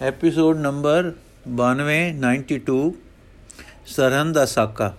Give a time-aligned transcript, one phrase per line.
[0.00, 1.12] Episode number
[1.56, 2.76] 92 92
[3.86, 4.92] Sirhind ਦਾ ਸਾਕਾ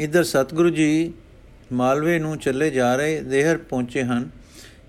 [0.00, 1.12] ਇਧਰ ਸਤਿਗੁਰੂ ਜੀ
[1.72, 4.28] ਮਾਲਵੇ ਨੂੰ ਚੱਲੇ ਜਾ ਰਹੇ ਦੇਹਰ ਪਹੁੰਚੇ ਹਨ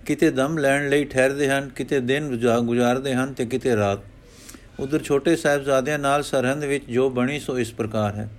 [0.06, 2.30] ਕਿਤੇ ਦਮ ਲੈਣ ਲਈ ਠਹਿਰਦੇ ਹਨ ਕਿਤੇ ਦਿਨ
[2.62, 7.74] ਗੁਜ਼ਾਰਦੇ ਹਨ ਤੇ ਕਿਤੇ ਰਾਤ ਉਧਰ ਛੋਟੇ ਸਾਹਿਬਜ਼ਾਦਿਆਂ ਨਾਲ ਸਰਹੰਦ ਵਿੱਚ ਜੋ ਬਣੀ ਸੋ ਇਸ
[7.74, 8.30] ਪ੍ਰਕਾਰ ਹੈ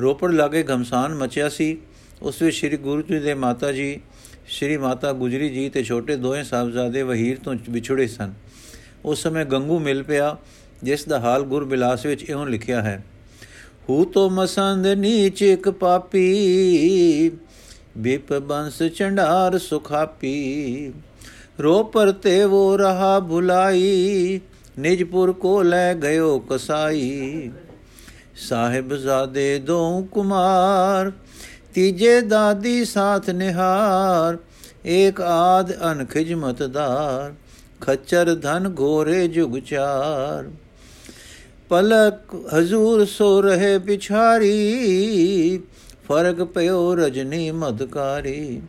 [0.00, 1.76] ਰੋਪੜ ਲਾਗੇ ਘਮਸਾਨ ਮਚਿਆ ਸੀ
[2.22, 4.00] ਉਸ ਵਿੱਚ ਸ੍ਰੀ ਗੁਰੂ ਜੀ ਦੇ ਮਾਤਾ ਜੀ
[4.48, 8.32] ਸ੍ਰੀ ਮਾਤਾ ਗੁਜਰੀ ਜੀ ਤੇ ਛੋਟੇ ਦੋਵੇਂ ਸਾਹਿਬਜ਼ਾਦੇ ਵਹੀਰ ਤੋਂ ਵਿਛੜੇ ਸਨ
[9.04, 10.36] ਉਸ ਸਮੇਂ ਗੰਗੂ ਮਿਲ ਪਿਆ,
[10.82, 13.04] ਜਿਸ ਦਾ ਹਾਲ ਗੁਰ ਬਿਲਾਸ ਵਿੱਚ ਇਉਂ ਲਿਖਿਆ ਹੈ।
[13.88, 17.30] ਹੂ ਤੋ ਮਸੰਦ ਨੀਚ ਇੱਕ ਪਾਪੀ,
[17.98, 20.92] ਬਿਪ ਬੰਸ ਚੰਡਾਰ ਸੁਖਾਪੀ।
[21.60, 24.40] ਰੋ ਪਰਤੇ ਵੋ ਰਹਾ ਭੁਲਾਈ
[24.78, 27.50] ਨਿਜਪੁਰ ਕੋ ਲੈ ਗਇਓ ਕਸਾਈ।
[28.36, 31.12] ਸਾਹਿਬ ਜ਼ਾਦੇ ਦੋ ਕੁਮਾਰ,
[31.74, 34.38] ਤੀਜੇ ਦਾਦੀ ਸਾਥ ਨਿਹਾਰ,
[34.86, 37.34] ਏਕ ਆਦ ਅਨ ਖਿਜਮਤਦਾਰ
[37.80, 40.50] ਖੱਚਰ ਧਨ ਘੋਰੇ ਜੁਗ ਚਾਰ।
[41.68, 45.58] ਪਲਕ ਹਜ਼ੂਰ ਸੋ ਰਹੇ ਪਿਛਾਰੀ,
[46.08, 48.62] ਫ਼ਰਕ ਪਿਓ ਰਜਨੀ ਮਦਕਾਰੀ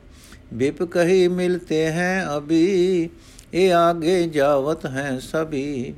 [0.53, 3.09] ਬਿਪ ਕਹੀ ਮਿਲਤੇ ਹੈ ਅਭੀ,
[3.53, 5.93] ਇਹ ਆਗੇ ਜਾਵਤ ਹੈ ਸਭੀ।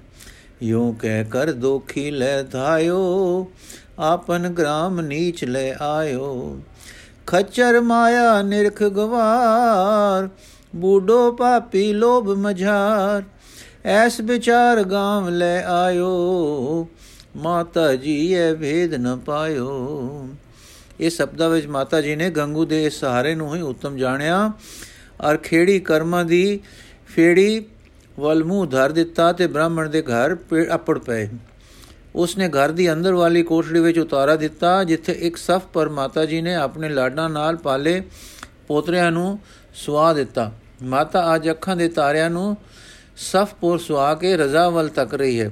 [0.64, 3.48] ਯੂੰ ਕਹਿ ਕਰ ਦੋਖੀ ਲੈ ਧਾਇਓ,
[4.00, 6.60] ਆਪਨ ਗ੍ਰਾਮ ਨੀਚ ਲੈ ਆਇਓ।
[7.28, 10.30] ਖੱਚਰ ਮਾਇਆ ਨਿਰਖ ਗਵਾਰ
[10.76, 13.24] ਬੂਡੋ ਪਾਪੀ ਲੋਭ ਮਝਾਰ,
[13.86, 16.88] ਐਸ ਵਿਚਾਰ ਗਾਮ ਲੈ ਆਇਓ,
[17.38, 20.28] ਮਾਤਾ ਜੀ ਇਹ ਭੇਦ ਨ ਪਾਇਓ।
[21.00, 24.52] ਇਹ ਸ਼ਬਦਾਂ ਵਿੱਚ ਮਾਤਾ ਜੀ ਨੇ ਗੰਗੂ ਦੇ ਸਹਾਰੇ ਨੂੰ ਹੀ ਉਤਮ ਜਾਣਿਆ।
[25.22, 26.60] ਔਰ ਖੇੜੀ ਕਰਮਾਂ ਦੀ
[27.08, 27.64] ਫੇੜੀ
[28.20, 30.36] ਵੱਲ ਮੂੰਹ ਧਰ ਦਿੱਤਾ ਤੇ ਬ੍ਰਾਹਮਣ ਦੇ ਘਰ
[30.76, 31.28] ਅਪੜ ਪਏ।
[32.16, 36.42] ਉਸਨੇ ਘਰ ਦੀ ਅੰਦਰ ਵਾਲੀ ਕੋਠੜੀ ਵਿੱਚ ਉਤਾਰਾ ਦਿੱਤਾ, ਜਿੱਥੇ ਇੱਕ ਸਫ ਪਰ ਮਾਤਾ ਜੀ
[36.42, 38.02] ਨੇ ਆਪਣੇ ਲਾਡਾਂ ਨਾਲ ਪਾਲੇ
[38.68, 39.40] ਪੋਤਰਿਆਂ ਨੂੰ
[39.76, 40.52] ਸੁਆ ਦਿੱਤਾ।
[40.84, 42.58] ਮਾਤਾ ਅੱਜ ਅੱਖਾਂ ਦੇ ਤਾਰਿਆਂ ਨੂੰ
[43.18, 45.50] ਸਫ ਪੋਰ ਸੁਆ ਕੇ ਰਜ਼ਾ ਵੱਲ ਤੱਕ ਰਹੀ ਹੈ।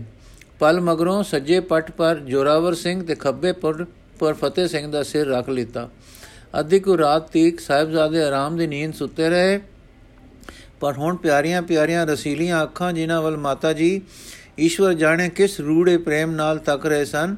[0.60, 3.86] ਪਲ ਮਗਰੋਂ ਸੱਜੇ ਪੱਟ ਪਰ ਜੋਰਾਵਰ ਸਿੰਘ ਤੇ ਖੱਬੇ ਪਰ
[4.20, 5.90] ਪਰ ਫਤਿਹ ਸਿੰਘ ਦਾ ਸਿਰ ਰੱਖ ਲਿੱਤਾ।
[6.60, 9.60] ਅੱਧੀ ਕੁ ਰਾਤ ਤੀਕ ਸਾਹਿਬਜ਼ਾਦੇ ਆਰਾਮ ਦੀ ਨੀਂਦ ਸੁੱਤੇ ਰਹੇ।
[10.80, 14.02] ਪਰ ਹੁਣ ਪਿਆਰੀਆਂ ਪਿਆਰੀਆਂ ਰਸੀਲੀਆਂ ਅੱਖਾਂ ਜਿਨ੍ਹਾਂ ਵੱਲ ਮਾਤਾ ਜੀ
[14.60, 17.36] ਈਸ਼ਵਰ ਜਾਣੇ ਕਿਸ ਰੂੜੇ ਪ੍ਰੇਮ ਨਾਲ ਤੱਕ ਰਹੇ ਸਨ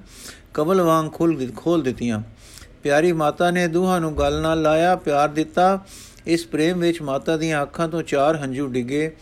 [0.54, 2.22] ਕਮਲ ਵਾਂਗ ਖੁੱਲ ਖੋਲ ਦਿੱਤੀਆਂ।
[2.84, 5.86] ਪਿਆਰੀ ਮਾਤਾ ਨੇ ਦੂਹਾਂ ਨੂੰ ਗੱਲ ਨਾਲ ਲਾਇਆ, ਪਿਆਰ ਦਿੱਤਾ।
[6.28, 9.16] ਇਸ ਪ੍ਰੇਮ ਵਿੱਚ ਮਾਤਾ ਦੀਆਂ ਅੱਖਾਂ ਤੋਂ ਚਾਰ ਹੰਝੂ ਡਿੱਗੇ,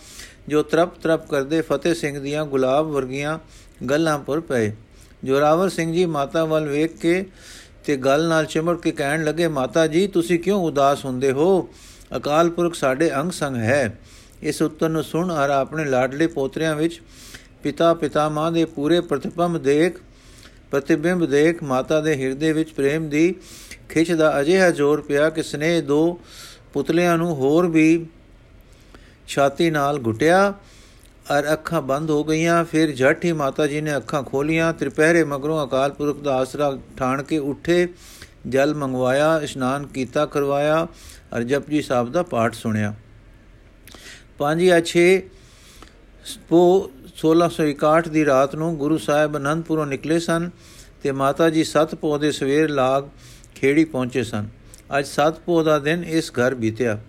[0.47, 3.39] ਜੋ ਤਰਪ ਤਰਪ ਕਰਦੇ ਫਤਿਹ ਸਿੰਘ ਦੀਆਂ ਗੁਲਾਬ ਵਰਗੀਆਂ
[3.89, 4.71] ਗੱਲਾਂ ਪਰ ਪਏ।
[5.23, 7.25] ਜੋਰਾਵਰ ਸਿੰਘ ਜੀ ਮਾਤਾ ਵੱਲ ਵੇਖ ਕੇ
[7.85, 11.69] ਤੇ ਗੱਲ ਨਾਲ ਚਮੜ ਕੇ ਕਹਿਣ ਲੱਗੇ, ਮਾਤਾ ਜੀ, ਤੁਸੀਂ ਕਿਉਂ ਉਦਾਸ ਹੁੰਦੇ ਹੋ?
[12.17, 13.99] ਅਕਾਲ ਪੁਰਖ ਸਾਡੇ ਅੰਗ ਸੰਗ ਹੈ।
[14.41, 17.01] ਇਸ ਉੱਤਰ ਨੂੰ ਸੁਣ ਹਰ ਆਪਣੇ ਲਾਡਲੇ ਪੋਤਰਿਆਂ ਵਿੱਚ
[17.63, 19.97] ਪਿਤਾ ਪਿਤਾ ਮਾਂ ਦੇ ਪੂਰੇ ਪ੍ਰਤਿਬੰਬ ਦੇਖ,
[20.71, 23.35] ਪ੍ਰਤਿਬਿੰਬ ਦੇਖ ਮਾਤਾ ਦੇ ਹਿਰਦੇ ਵਿੱਚ ਪ੍ਰੇਮ ਦੀ
[23.89, 26.19] ਖਿੱਚ ਦਾ ਅਜਿਹਾ ਜ਼ੋਰ ਪਿਆ ਕਿ ਸਨੇਹ ਦੋ
[26.73, 28.05] ਪੁਤਲਿਆਂ ਨੂੰ ਹੋਰ ਵੀ
[29.27, 30.53] ਛਾਤੀ ਨਾਲ ਘੁਟਿਆ
[31.31, 35.65] ਔਰ ਅੱਖਾਂ ਬੰਦ ਹੋ ਗਈਆਂ। ਫਿਰ ਝਟ ਹੀ ਮਾਤਾ ਜੀ ਨੇ ਅੱਖਾਂ ਖੋਲੀਆਂ। ਤ੍ਰਿਪਹਿਰੇ ਮਗਰੋਂ
[35.67, 37.87] ਅਕਾਲ ਪੁਰਖ ਦਾ ਆਸਰਾ ਠਾਣ ਕੇ ਉੱਠੇ,
[38.47, 40.87] ਜਲ ਮੰਗਵਾਇਆ, ਇਸ਼ਨਾਨ ਕੀਤਾ, ਕਰਵਾਇਆ
[41.33, 42.93] ਔਰ ਜਪਜੀ ਸਾਹਿਬ ਦਾ ਪਾਠ ਸੁਣਿਆ।
[44.37, 45.07] 5 ਜਾਂ 6
[46.49, 46.61] ਪੋ
[47.15, 50.49] 1661 ਦੀ ਰਾਤ ਨੂੰ ਗੁਰੂ ਸਾਹਿਬ ਅਨੰਦਪੁਰੋਂ ਨਿਕਲੇ ਸਨ
[51.03, 53.03] ਤੇ ਮਾਤਾ ਜੀ ਸਤ ਪੋ ਦੇ ਸਵੇਰ ਲਾਗ
[53.55, 54.47] ਖੇੜੀ ਪਹੁੰਚੇ ਸਨ।
[54.97, 56.99] ਅੱਜ ਸਤ ਪੋ ਦਾ ਦਿਨ ਇਸ ਘਰ ਬੀਤਿਆ।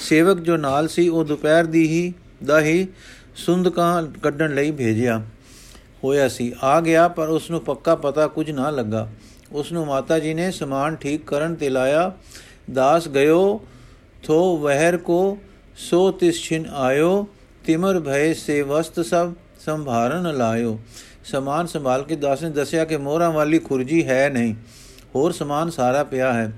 [0.00, 2.88] ਸੇਵਕ ਜੋ ਨਾਲ ਸੀ, ਉਹ ਦੁਪਹਿਰ ਦੀ ਹੀ, ਦਾ ਹੀ
[3.36, 5.22] ਸੁੰਦਕਾਂ ਕੱਢਣ ਲਈ ਭੇਜਿਆ।
[6.04, 9.08] ਹੋਇਆ ਸੀ। ਆ ਗਿਆ, ਪਰ ਉਸ ਨੂੰ ਪੱਕਾ ਪਤਾ ਕੁਝ ਨਾ ਲੱਗਾ।
[9.52, 12.12] ਉਸ ਨੂੰ ਮਾਤਾ ਜੀ ਨੇ ਸਮਾਨ ਠੀਕ ਕਰਨ ਤੇ ਲਾਇਆ।
[12.72, 13.66] ਦਾਸ ਗਇਓ,
[14.22, 15.38] ਥੋ ਵਹਿਰ ਕੋ
[15.76, 17.28] ਸੋ ਤਿਸ ਛਿਨ ਆਇਓ,
[17.66, 19.32] ਤਿਮਰ ਭਏ ਸੇ ਵਸਤ ਸਭ
[19.64, 20.80] ਸੰਭਾਰਨ ਲਾਇਓ।
[21.24, 24.54] ਸਮਾਨ ਸੰਭਾਲ ਕੇ ਦਾਸ ਨੇ ਦੱਸਿਆ ਕਿ ਮੋਹਰਾਂ ਵਾਲੀ ਖੁਰਜੀ ਹੈ ਨਹੀਂ।
[25.14, 26.52] ਹੋਰ ਸਮਾਨ ਸਾਰਾ ਪਿਆ ਹੈ।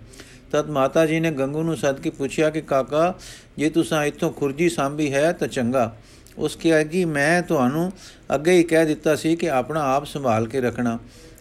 [0.55, 3.15] ਤਦ ਮਾਤਾ ਜੀ ਨੇ ਗੰਗੂ ਨੂੰ ਸੱਦ ਕੇ ਪੁੱਛਿਆ ਕਿ ਕਾਕਾ,
[3.57, 5.97] ਜੇ ਤੁਸੀਂ ਇੱਥੋਂ ਖੁਰਜੀ ਸਾਂਭੀ ਹੈ ਤਾਂ ਚੰਗਾ।
[6.39, 7.93] ਉਸ ਕਿਹਾ ਕਿ ਮੈਂ ਤੁਹਾਨੂੰ
[8.35, 10.99] ਅੱਗੇ ਹੀ ਕਹਿ ਦਿੱਤਾ ਸੀ ਕਿ ਆਪਣਾ ਆਪ ਸੰਭਾਲ ਕੇ ਰੱਖਣਾ।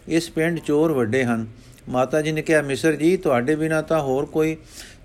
[0.08, 1.46] ਇਸ ਪਿੰਡ ਚੋਰ ਵੱਡੇ ਹਨ।
[1.88, 4.56] ਮਾਤਾ ਜੀ ਨੇ ਕਿਹਾ, ਮਿਸਰ ਜੀ, ਤੁਹਾਡੇ ਬਿਨਾ ਤਾਂ ਹੋਰ ਕੋਈ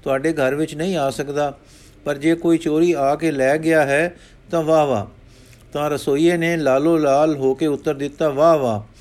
[0.04, 1.58] ਤੁਹਾਡੇ ਘਰ ਵਿੱਚ ਨਹੀਂ ਆ ਸਕਦਾ।
[2.06, 4.16] ਪਰ ਜੇ ਕੋਈ ਚੋਰੀ ਆ ਕੇ ਲੈ ਗਿਆ ਹੈ
[4.52, 5.06] ਤਾਂ ਵਾਹ ਵਾਹ
[5.74, 8.99] ਤਾਂ ਰਸੋਈਏ ਨੇ ਲਾਲੋ ਲਾਲ ਹੋ ਕੇ ਉੱਤਰ ਦਿੱਤਾ ਵਾਹ ਵਾਹ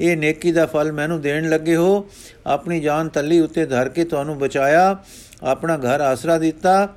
[0.00, 2.10] ਇਹ ਨੇਕੀ ਦਾ ਫਲ ਮੈਨੂੰ ਦੇਣ ਲੱਗੇ ਹੋ।
[2.46, 4.98] ਆਪਣੀ ਜਾਨ ਤੱਲੀ ਉੱਤੇ ਧਰ ਕੇ ਤੁਹਾਨੂੰ ਬਚਾਇਆ।
[5.42, 6.88] ਆਪਣਾ ਘਰ ਆਸਰਾ ਦਿੱਤਾ।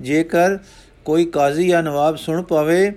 [0.00, 0.58] ਜੇਕਰ
[1.04, 2.92] ਕੋਈ ਕਾਜ਼ੀ ਜਾਂ ਨਵਾਬ ਸੁਣ ਪਾਵੇ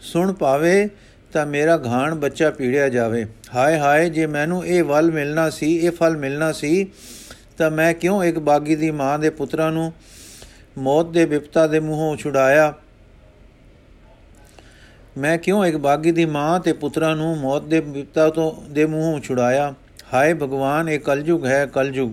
[0.00, 0.88] ਸੁਣ ਪਾਵੇ,
[1.32, 5.90] ਤਾਂ ਮੇਰਾ ਘਾਣ ਬੱਚਾ ਪੀੜਿਆ ਜਾਵੇ। ਹਾਏ ਹਾਏ, ਜੇ ਮੈਨੂੰ ਇਹ ਵੱਲ ਮਿਲਣਾ ਸੀ, ਇਹ
[5.90, 6.86] ਫਲ ਮਿਲਣਾ ਸੀ,
[7.58, 9.92] ਤਾਂ ਮੈਂ ਕਿਉਂ ਇੱਕ ਬਾਗੀ ਦੀ ਮਾਂ ਦੇ ਪੁੱਤਰਾਂ ਨੂੰ
[10.78, 12.74] ਮੌਤ ਦੇ ਵਿਪਤਾ ਦੇ ਮੂੰਹੋਂ ਛੁਡਾਇਆ?
[15.18, 19.20] ਮੈਂ ਕਿਉਂ ਇੱਕ ਬਾਗੀ ਦੀ ਮਾਂ ਤੇ ਪੁੱਤਰਾਂ ਨੂੰ ਮੌਤ ਦੇ ਵਿਪਤਾ ਤੋਂ ਦੇ ਮੂੰਹੋਂ
[19.20, 19.74] ਛੁਡਾਇਆ?
[20.14, 22.12] ਹਾਏ ਭਗਵਾਨ, ਇਹ ਕਲਯੁਗ ਹੈ ਕਲਯੁਗ।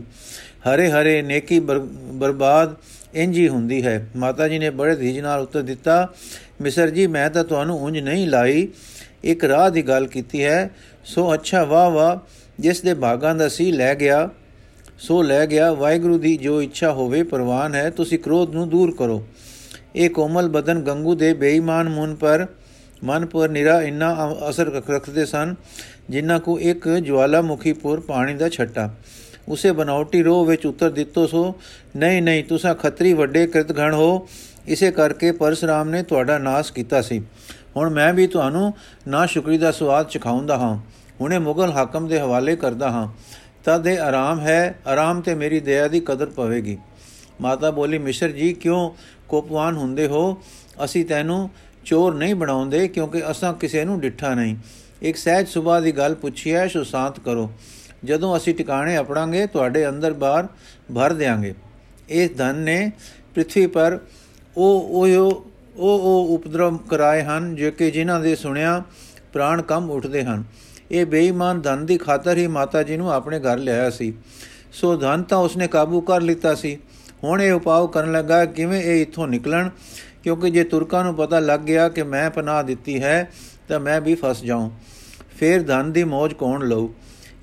[0.68, 2.76] ਹਰੇ ਹਰੇ ਨੇਕੀ ਬਰਬਾਦ
[3.14, 6.10] ਇੰਜੀ ਹੁੰਦੀ ਹੈ। ਮਾਤਾ ਜੀ ਨੇ ਬੜੇ ਧੀਜ ਨਾਲ ਉੱਤਰ ਦਿੱਤਾ,
[6.62, 8.68] ਮਿਸਰ ਜੀ, ਮੈਂ ਤਾਂ ਤੁਹਾਨੂੰ ਉਂਝ ਨਹੀਂ ਲਾਈ।
[9.24, 10.70] ਇੱਕ ਰਾਹ ਦੀ ਗੱਲ ਕੀਤੀ ਹੈ।
[11.06, 12.18] ਸੋ ਅੱਛਾ, ਵਾਹ ਵਾਹ,
[12.60, 14.30] ਜਿਸ ਦੇ ਭਾਗਾਂ ਦਾ ਸੀ ਲੈ ਗਿਆ।
[15.00, 19.28] ਸੋ ਲੈ ਗਿਆ। ਵਾਹਿਗੁਰੂ ਦੀ ਜੋ ਇੱਛਾ ਹੋਵੇ, ਪ੍ਰਵਾਨ ਹੈ। ਤੁਸੀਂ ਕ੍ਰੋਧ ਨੂੰ ਦੂਰ ਕਰੋ।
[19.96, 22.48] ਇਹ ਕੋਮਲ ਬਦਨ ਗੰਗੂ ਦੇ ਬੇਈਮਾਨ ਮਨ ਪਰ
[23.04, 25.56] ਮਨ ਪਰ ਨਿਰਾ ਇੰਨਾ ਅਸਰ ਰੱਖਦੇ ਸਨ
[26.10, 28.96] ਜਿਨ੍ਹਾਂ ਕੋ ਇੱਕ ਜਵਾਲਾਮੁਖੀ ਪੁਰ ਪਾਣੀ ਦਾ ਛੱਟਾ।
[29.48, 31.56] ਉਸੇ ਬਨਾਉਟੀ ਰੋਹ ਵਿੱਚ ਉਤਰ ਦਿੱਤੋ ਸੋ,
[31.96, 34.30] ਨਹੀਂ ਨਹੀਂ, ਤੁਸੀਂ ਖੱਤਰੀ ਵੱਡੇ ਕਿਰਤਗਣ ਹੋ।
[34.68, 37.22] ਇਸੇ ਕਰਕੇ ਪਰਸ਼ਰਾਮ ਨੇ ਤੁਹਾਡਾ ਨਾਸ਼ ਕੀਤਾ ਸੀ।
[37.76, 38.74] ਹੁਣ ਮੈਂ ਵੀ ਤੁਹਾਨੂੰ
[39.08, 40.78] ਨਾ ਸ਼ੁਕਰੀ ਦਾ ਸਵਾਦ ਚਖਾਉਂਦਾ ਹਾਂ।
[41.22, 43.08] ਹੁਣੇ ਮੁਗਲ ਹਾਕਮ ਦੇ ਹਵਾਲੇ ਕਰਦਾ ਹਾਂ।
[43.66, 46.78] ਤਦ ਇਹ ਆਰਾਮ ਹੈ, ਆਰਾਮ ਤੇ ਮੇਰੀ ਦਇਆ ਦੀ ਕਦਰ ਪਵੇਗੀ।
[47.42, 48.92] ਮਾਤਾ ਬੋਲੀ, ਮਿਸ਼ਰ ਜੀ, ਕਿਉਂ
[49.30, 50.38] ਕੋਪਵਾਨ ਹੁੰਦੇ ਹੋ?
[50.86, 51.50] ਅਸੀਂ ਤੈਨੂੰ
[51.90, 54.56] ਚੋਰ ਨਹੀਂ ਬਣਾਉਂਦੇ ਕਿਉਂਕਿ ਅਸਾਂ ਕਿਸੇ ਨੂੰ ਡਿੱਠਾ ਨਹੀਂ।
[55.02, 57.52] ਇੱਕ ਸਹਿਜ ਸੁਭਾ ਦੀ ਗੱਲ ਪੁੱਛੀ ਹੈ, ਸੋ ਸ਼ਾਂਤ ਕਰੋ।
[58.06, 60.48] ਜਦੋਂ ਅਸੀਂ ਟਿਕਾਣੇ ਆਪਣਾਂਗੇ ਤੁਹਾਡੇ ਅੰਦਰ ਬਾਹਰ
[60.96, 61.54] ਭਰ ਦੇਾਂਗੇ
[62.10, 62.92] ਇਸ ਧਨ ਨੇ
[63.36, 64.00] ਪ੍ਰithvi ਪਰ
[64.58, 65.08] ਉਹ ਉਹ
[65.76, 68.84] ਉਹ ਉਹ ਉਪਦਰਵ ਕਰਾਏ ਹਨ, ਜੋ ਕਿ ਜਿਨ੍ਹਾਂ ਦੇ ਸੁਣਿਆ
[69.34, 70.44] ਪ੍ਰਾਣ ਕੰਮ ਉੱਠਦੇ ਹਨ।
[70.92, 74.14] ਇਹ ਬੇਈਮਾਨ ਧਨ ਦੀ ਖਾਤਰ ਹੀ ਮਾਤਾ ਜੀ ਨੂੰ ਆਪਣੇ ਘਰ ਲਿਆਇਆ ਸੀ।
[74.74, 76.78] ਸੋ ਧਨ ਤਾਂ ਉਸਨੇ ਕਾਬੂ ਕਰ ਲਿੱਤਾ ਸੀ।
[77.24, 79.70] ਹੁਣ ਇਹ ਉਪਾਅ ਕਰਨ ਲੱਗਾ, ਕਿਵੇਂ ਇਹ ਇੱਥੋਂ ਨਿਕਲਣ?
[80.24, 83.32] ਕਿਉਂਕਿ ਜੇ ਤੁਰਕਾਂ ਨੂੰ ਪਤਾ ਲੱਗ ਗਿਆ ਕਿ ਮੈਂ ਪਨਾਹ ਦਿੱਤੀ ਹੈ,
[83.68, 84.72] ਤਾਂ ਮੈਂ ਵੀ ਫਸ ਜਾਉਂ
[85.38, 86.90] ਫੇਰ ਧਨ ਦੀ ਮੋਜ ਕੌਣ ਲਊ?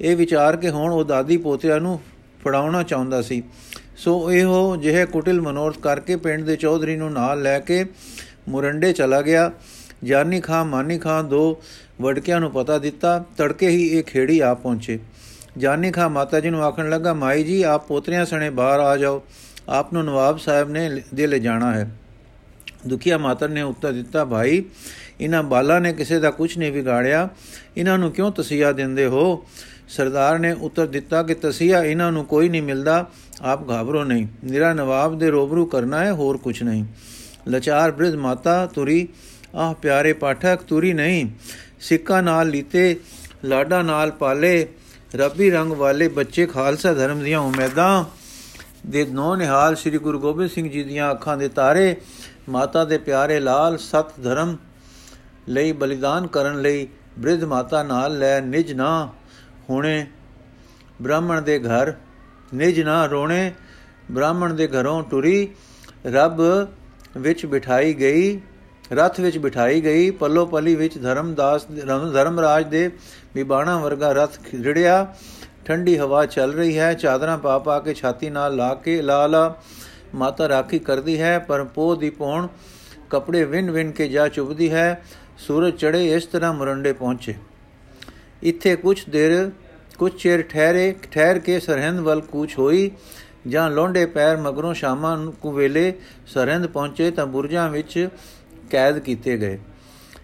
[0.01, 2.01] ਇਹ ਵਿਚਾਰ ਕੇ ਹੁਣ ਉਹ ਦਾਦੀ ਪੋਤਿਆਂ ਨੂੰ
[2.45, 3.43] ਫੜਾਉਣਾ ਚਾਹੁੰਦਾ ਸੀ।
[3.97, 7.85] ਸੋ ਇਹੋ ਜਿਹੇ ਕੁਟਿਲ ਮਨੋਰਥ ਕਰਕੇ ਪਿੰਡ ਦੇ ਚੌਧਰੀ ਨੂੰ ਨਾਲ ਲੈ ਕੇ
[8.49, 9.53] ਮੁਰੰਡੇ ਚਲਾ ਗਿਆ।
[10.05, 11.63] ਜਾਨੀ ਖਾਂ, ਮਾਨੀ ਖਾਂ ਦੋ
[12.03, 14.99] ਵੜਕਿਆਂ ਨੂੰ ਪਤਾ ਦਿੱਤਾ। ਤੜਕੇ ਹੀ ਇਹ ਖੇੜੀ ਆ ਪਹੁੰਚੇ।
[15.59, 19.23] ਜਾਨੀ ਖਾਂ ਮਾਤਾ ਜੀ ਨੂੰ ਆਖਣ ਲੱਗਾ, ਮਾਈ ਜੀ, ਆਪ ਪੋਤਰਿਆਂ ਸਣੇ ਬਾਹਰ ਆ ਜਾਓ।
[19.69, 21.91] ਆਪ ਨੂੰ ਨਵਾਬ ਸਾਹਿਬ ਨੇ ਦੇ ਲੈ ਜਾਣਾ ਹੈ।
[22.87, 24.65] ਦੁਖੀਆ ਮਾਤਾ ਨੇ ਉੱਤਰ ਦਿੱਤਾ, ਭਾਈ
[25.21, 27.29] ਇਹਨਾਂ ਬਾਲਾ ਨੇ ਕਿਸੇ ਦਾ ਕੁਝ ਨਹੀਂ ਵਿਗਾੜਿਆ।
[27.77, 29.45] ਇਹਨਾਂ ਨੂੰ ਕਿਉਂ ਤਸੀਹਾ ਦਿੰਦੇ ਹੋ?
[29.89, 33.11] ਸਰਦਾਰ ਨੇ ਉੱਤਰ ਦਿੱਤਾ ਕਿ ਤਸੀਹਾ ਇਹਨਾਂ ਨੂੰ ਕੋਈ ਨਹੀਂ ਮਿਲਦਾ,
[33.43, 36.85] ਆਪ ਘਾਬਰੋ ਨਹੀਂ। ਨਿਰਾ ਨਵਾਬ ਦੇ ਰੋਬਰੂ ਕਰਨਾ ਹੈ, ਹੋਰ ਕੁਝ ਨਹੀਂ।
[37.49, 39.09] ਲਚਾਰ ਬ੍ਰਿਧ ਮਾਤਾ ਤੁਰੀ,
[39.55, 41.27] ਆਹ ਪਿਆਰੇ ਪਾਠਕ, ਤੁਰੀ ਨਹੀਂ।
[41.81, 42.97] ਸਿੱਕਾ ਨਾਲ ਲੀਤੇ,
[43.45, 44.67] ਲਾਡਾ ਨਾਲ ਪਾਲੇ,
[45.15, 48.05] ਰੱਬੀ ਰੰਗ ਵਾਲੇ ਬੱਚੇ ਖਾਲਸਾ ਧਰਮ ਦੀਆਂ ਉਮੀਦਾਂ
[48.87, 51.97] ਦੇ ਨੋ ਨਿਹਾਲ ਸ੍ਰੀ ਗੁਰੂ ਗੋਬਿੰਦ ਸਿੰਘ ਜੀ ਦੀਆਂ ਅੱਖਾਂ ਦੇ ਤਾਰੇ
[52.49, 54.57] ਮਾਤਾ ਦੇ ਪਿਆਰੇ ਲਾਲ ਸਤ ਧਰਮ
[55.49, 56.89] ਲਈ ਬਲੀਦਾਨ ਕਰਨ ਲਈ
[57.19, 59.09] ਬ੍ਰਿਧ ਮਾਤਾ ਨਾਲ ਲੈ ਨਿਜ ਨਾ
[59.71, 60.07] ਹੁਣੇ।
[61.03, 61.93] ਬ੍ਰਾਹਮਣ ਦੇ ਘਰ
[62.55, 63.53] ਨਿਜ ਨਾ ਰੋਣੇ।
[64.11, 65.49] ਬ੍ਰਾਹਮਣ ਦੇ ਘਰੋਂ ਟੁਰੀ।
[66.07, 66.41] ਰੱਬ
[67.17, 68.41] ਵਿੱਚ ਬਿਠਾਈ ਗਈ।
[68.93, 71.67] ਰਥ ਵਿੱਚ ਬਿਠਾਈ ਗਈ। ਪੱਲੋ ਪਲੀ ਵਿੱਚ ਧਰਮਦਾਸ
[72.13, 72.91] ਧਰਮਰਾਜ ਦੇ
[73.35, 75.15] ਵਿਬਾਣਾ ਵਰਗਾ ਰਥ ਖਿੜਿਆ
[75.65, 79.55] ਠੰਡੀ ਹਵਾ ਚੱਲ ਰਹੀ ਹੈ। ਚਾਦਰਾਂ ਪਾ ਪਾ ਕੇ ਛਾਤੀ ਨਾਲ ਲਾ ਕੇ ਲਾਲਾ
[80.17, 82.47] ਮਾਤਾ ਰਾਖੀ ਕਰਦੀ ਹੈ, ਪਰ ਪੋ ਦੀ ਪੌਣ
[83.11, 85.03] ਕਪੜੇ ਵਿੰਨ ਵਿੰਨ ਕੇ ਜਾ ਚੁਬਦੀ ਹੈ,
[85.39, 87.35] ਸੂਰਜ ਚੜੇ ਇਸ ਤਰ੍ਹਾਂ ਮੁਰੰਡੇ ਪਹੁੰਚੇ।
[88.43, 89.51] ਇੱਥੇ ਕੁਝ ਦੇਰ
[89.99, 92.91] ਕੁਝ ਚਿਰ ਠਹਿਰੇ, ਠਹਿਰ ਕੇ ਸਰਹੰਦ ਵੱਲ ਕੂਚ ਹੋਈ,
[93.47, 95.93] ਜਾਂ ਲੋਂਡੇ ਪੈਰ ਮਗਰੋਂ ਸ਼ਾਮਾਂ ਨੂੰ ਵੇਲੇ
[96.27, 98.09] ਸਰਹੰਦ ਪਹੁੰਚੇ ਤਾਂ ਬੁਰਜਾਂ ਵਿੱਚ
[98.71, 99.59] ਕੈਦ ਕੀਤੇ ਗਏ।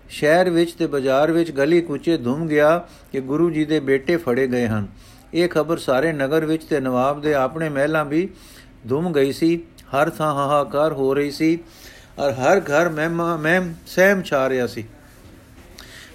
[0.09, 2.77] ਸ਼ਹਿਰ ਵਿੱਚ ਤੇ ਬਾਜ਼ਾਰ ਵਿੱਚ ਗਲੀ ਕੁਚੇ ਧੁੰਮ ਗਿਆ
[3.13, 4.89] ਕਿ ਗੁਰੂ ਜੀ ਦੇ ਬੇਟੇ ਫੜੇ ਗਏ ਹਨ।
[5.35, 8.29] ਇਹ ਖਬਰ ਸਾਰੇ ਨਗਰ ਵਿੱਚ ਤੇ ਨਵਾਬ ਦੇ ਆਪਣੇ ਮਹਿਲਾਂ ਵੀ
[8.89, 9.61] ਧੁੰਮ ਗਈ ਸੀ।
[9.95, 11.59] ਹਰ ਥਾਂ ਹਾਹਾਕਾਰ ਹੋ ਰਹੀ ਸੀ
[12.19, 14.85] ਔਰ ਹਰ ਘਰ ਮਹਿਮਾ ਮਹਿਮ ਸਹਿਮ ਛਾ ਰਿਹਾ ਸੀ।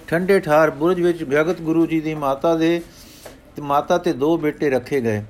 [0.08, 2.82] ਠੰਡੇ ਠਾਰ ਬੁਰਜ ਵਿੱਚ ਭਗਤ ਗੁਰੂ ਜੀ ਦੀ ਮਾਤਾ ਦੇ
[3.56, 5.24] ਤੇ ਮਾਤਾ ਤੇ ਦੋ ਬੇਟੇ ਰੱਖੇ ਗਏ।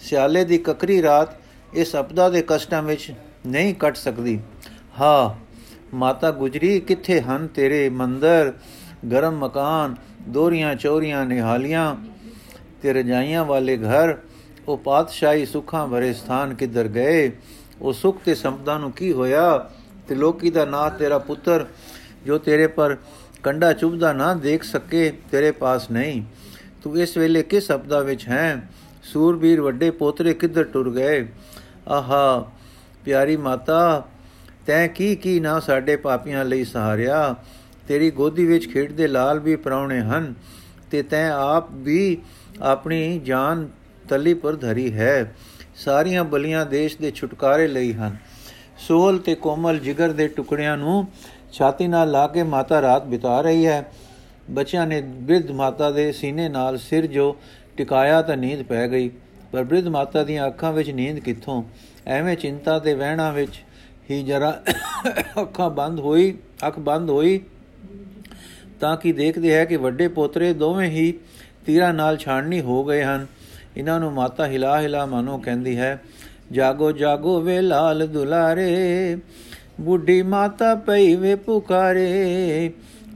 [0.00, 1.28] ਸਿਆਲੇ ਦੀ ਕਕਰੀ ਰਾਤ
[1.74, 3.12] ਇਸ ਅਪਦਾ ਦੇ ਕਸ਼ਟਾਂ ਵਿੱਚ
[3.46, 4.40] ਨਹੀਂ ਕੱਟ ਸਕਦੀ।
[5.00, 5.34] ਹਾਂ,
[5.96, 8.52] ਮਾਤਾ ਗੁਜਰੀ, ਕਿੱਥੇ ਹਨ ਤੇਰੇ ਮੰਦਰ?
[9.12, 9.94] ਗਰਮ ਮਕਾਨ,
[10.28, 11.96] ਦੋਰੀਆਂ ਚੋਰੀਆਂ, ਨਿਹਾਲੀਆਂ,
[12.82, 14.16] ਤੇ ਰਜਾਈਆਂ ਵਾਲੇ ਘਰ।
[14.68, 17.32] ਉਹ ਪਾਤਸ਼ਾਹੀ ਸੁੱਖਾਂ ਭਰੇ ਸਥਾਨ ਕਿੱਧਰ ਗਏ?
[17.80, 19.70] ਉਹ ਸੁਖ ਤੇ ਸੰਪਦਾ ਨੂੰ ਕੀ ਹੋਇਆ?
[20.08, 21.66] ਤੇ ਲੋਕੀ ਦਾ ਨਾਂ, ਤੇਰਾ ਪੁੱਤਰ,
[22.26, 22.96] ਜੋ ਤੇਰੇ ਪਰ
[23.42, 26.22] ਕੰਡਾ ਚੁਬਦਾ ਨਾ ਦੇਖ ਸਕੇ, ਤੇਰੇ ਪਾਸ ਨਹੀਂ।
[26.82, 28.68] ਤੂੰ ਇਸ ਵੇਲੇ ਕਿਸ ਅਪਦਾ ਵਿੱਚ ਹੈ?
[29.02, 31.28] ਸੂਰਬੀਰ ਵੱਡੇ ਪੋਤਰੇ ਕਿੱਧਰ ਟੁਰ ਗਏ?
[31.88, 32.50] ਆਹਾ,
[33.04, 34.08] ਪਿਆਰੀ ਮਾਤਾ,
[34.66, 37.36] ਤੈਂ ਕੀ ਕੀ ਨਾ ਸਾਡੇ ਪਾਪੀਆਂ ਲਈ ਸਹਾਰਿਆ?
[37.88, 40.34] ਤੇਰੀ ਗੋਦੀ ਵਿੱਚ ਖੇਡਦੇ ਲਾਲ ਵੀ ਪਰਾਉਣੇ ਹਨ,
[40.90, 42.18] ਤੇ ਤੈਂ ਆਪ ਵੀ
[42.62, 43.68] ਆਪਣੀ ਜਾਨ
[44.08, 45.34] ਤਲੀ ਪਰ ਧਰੀ ਹੈ।
[45.76, 48.16] ਸਾਰੀਆਂ ਬਲੀਆਂ ਦੇਸ਼ ਦੇ ਛੁਟਕਾਰੇ ਲਈ ਹਨ।
[48.78, 51.06] ਸੋਹਲ ਤੇ ਕੋਮਲ ਜਿਗਰ ਦੇ ਟੁਕੜਿਆਂ ਨੂੰ
[51.52, 53.84] ਛਾਤੀ ਨਾਲ ਲਾ ਕੇ ਮਾਤਾ ਰਾਤ ਬਿਤਾ ਰਹੀ ਹੈ।
[54.50, 57.36] ਬੱਚਿਆਂ ਨੇ ਬਿਰਧ ਮਾਤਾ ਦੇ ਸੀਨੇ ਨਾਲ ਸਿਰ ਜੋ
[57.76, 59.10] ਟਿਕਾਇਆ ਤਾਂ ਨੀਂਦ ਪੈ ਗਈ,
[59.52, 61.62] ਪਰ ਬਿਰਧ ਮਾਤਾ ਦੀਆਂ ਅੱਖਾਂ ਵਿੱਚ ਨੀਂਦ ਕਿੱਥੋਂ?
[62.06, 63.62] ਐਵੇਂ ਚਿੰਤਾ ਤੇ ਵਹਿਣਾ ਵਿੱਚ
[64.10, 64.62] ਹੀ ਜਰਾ
[65.42, 67.40] ਅੱਖਾਂ ਬੰਦ ਹੋਈ, ਅੱਖ ਬੰਦ ਹੋਈ,
[68.80, 71.12] ਤਾਂ ਕਿ ਦੇਖਦੇ ਹੈ ਕਿ ਵੱਡੇ ਪੋਤਰੇ ਦੋਵੇਂ ਹੀ
[71.66, 73.26] ਤੀਰਾਂ ਨਾਲ ਛਾਣਨੀ ਹੋ ਗਏ ਹਨ।
[73.76, 76.02] ਇਹਨਾਂ ਨੂੰ ਮਾਤਾ ਹਿਲਾ ਹਿਲਾ ਮਾਨੋ ਕਹਿੰਦੀ ਹੈ,
[76.52, 79.16] ਜਾਗੋ ਜਾਗੋ ਵੇ ਲਾਲ ਦੁਲਾਰੇ,
[79.80, 82.70] ਬੁੱਢੀ ਮਾਤਾ ਪਈ ਵੇ ਪੁਕਾਰੇ,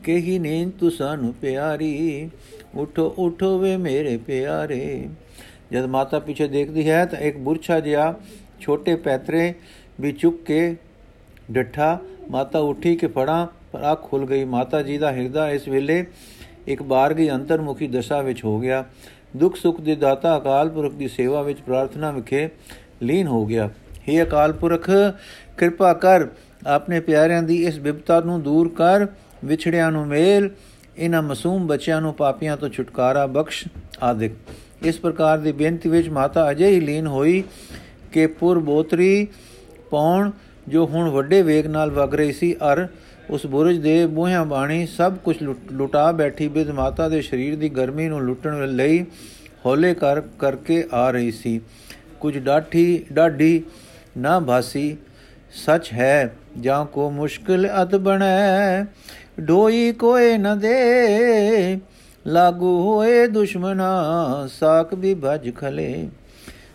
[0.05, 2.31] ਕਹੀ ਨੀਂਦ ਤੂੰ ਸਾਨੂੰ ਪਿਆਰੀ,
[2.75, 5.09] ਉਠੋ ਉਠੋ ਵੇ ਮੇਰੇ ਪਿਆਰੇ।
[5.73, 8.15] ਜਦ ਮਾਤਾ ਪਿੱਛੇ ਦੇਖਦੀ ਹੈ ਤਾਂ ਇੱਕ ਬੁਰਛਾ ਜਿਹਾ
[8.61, 9.55] ਛੋਟੇ ਪੈਤਰੇ
[10.01, 10.77] ਵੀ ਚੁੱਕ ਕੇ
[11.51, 11.99] ਡੱਠਾ,
[12.31, 13.47] ਮਾਤਾ ਉੱਠੀ ਕਿ ਫੜਾ?
[13.73, 16.05] ਪਰ ਅੱਖ ਖੁੱਲ ਗਈ। ਮਾਤਾ ਜੀ ਦਾ ਹਿਰਦਾ ਇਸ ਵੇਲੇ
[16.69, 18.85] ਇੱਕ ਬਾਰਗੀ ਅੰਤਰਮੁਖੀ ਦਸ਼ਾ ਵਿੱਚ ਹੋ ਗਿਆ।
[19.37, 22.49] ਦੁੱਖ ਸੁੱਖ ਦੇ ਦਾਤਾ ਅਕਾਲ ਪੁਰਖ ਦੀ ਸੇਵਾ ਵਿੱਚ ਪ੍ਰਾਰਥਨਾ ਵਿਖੇ
[23.03, 23.69] ਲੀਨ ਹੋ ਗਿਆ।
[24.09, 24.91] हे ਅਕਾਲ ਪੁਰਖ,
[25.59, 26.27] ਕਿਰਪਾ ਕਰ,
[26.67, 29.07] ਆਪਣੇ ਪਿਆਰਿਆਂ ਦੀ ਇਸ ਬਿਪਤਾ ਨੂੰ ਦੂਰ ਕਰ,
[29.45, 30.51] ਵਿਛੜਿਆਂ ਨੂੰ ਮੇਲ
[30.99, 33.67] ਇਹਨਾਂ ਮਾਸੂਮ ਬੱਚਿਆਂ ਨੂੰ ਪਾਪੀਆਂ ਤੋਂ ਛੁਟਕਾਰਾ ਬਖਸ਼
[34.03, 34.33] ਆਦਿਕ।
[34.83, 37.43] ਇਸ ਪ੍ਰਕਾਰ ਦੀ ਬੇਨਤੀ ਵਿੱਚ ਮਾਤਾ ਅਜੇ ਹੀ ਲੀਨ ਹੋਈ
[38.13, 39.27] ਕਿ ਪੁਰ ਬੋਤਰੀ
[39.91, 40.31] ਪੌਣ
[40.69, 42.87] ਜੋ ਹੁਣ ਵੱਡੇ ਵੇਗ ਨਾਲ ਵਗ ਰਹੀ ਸੀ, ਅਰ
[43.31, 45.37] ਉਸ ਬੁਰਜ ਦੇ ਬੂਹਿਆਂ ਬਾਣੀ ਸਭ ਕੁਝ
[45.73, 49.05] ਲੁਟਾ ਬੈਠੀ ਬਿਦ ਮਾਤਾ ਦੇ ਸਰੀਰ ਦੀ ਗਰਮੀ ਨੂੰ ਲੁੱਟਣ ਲਈ
[49.67, 51.61] ਹੌਲੇ ਕਰ, ਕਰਕੇ ਆ ਰਹੀ ਸੀ।
[52.21, 53.63] ਕੁਝ ਡਾਠੀ, ਡਾਢੀ
[54.19, 54.97] ਨਾ ਭਾਸੀ,
[55.67, 58.85] ਸੱਚ ਹੈ, ਜਾਂ ਕੋ ਮੁਸ਼ਕਿਲ ਅਤ ਬਣੈ?
[59.49, 61.79] ਢੋਈ ਕੋਏ ਨ ਦੇ,
[62.27, 63.89] ਲਾਗੂ ਹੋਏ ਦੁਸ਼ਮਨਾ
[64.53, 66.09] ਸਾਖ ਵੀ ਭਜ ਖਲੇ।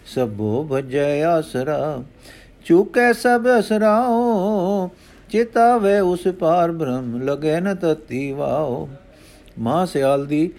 [0.06, 2.04] ਸਭੋ ਭਜੈ ਆਸਰਾ,
[2.66, 4.90] ਚੁਕੈ ਸਭ ਅਸਰਾਓ
[5.34, 8.90] ਚਿਤਾਵੇ ਉਸ ਪਾਰ ਬ੍ਰਹਮ ਲਗੇ ਨ ਤਤੀ ਵਾਓ।
[9.60, 10.50] ਮਾਂ ਸਿਆਲ ਦੀ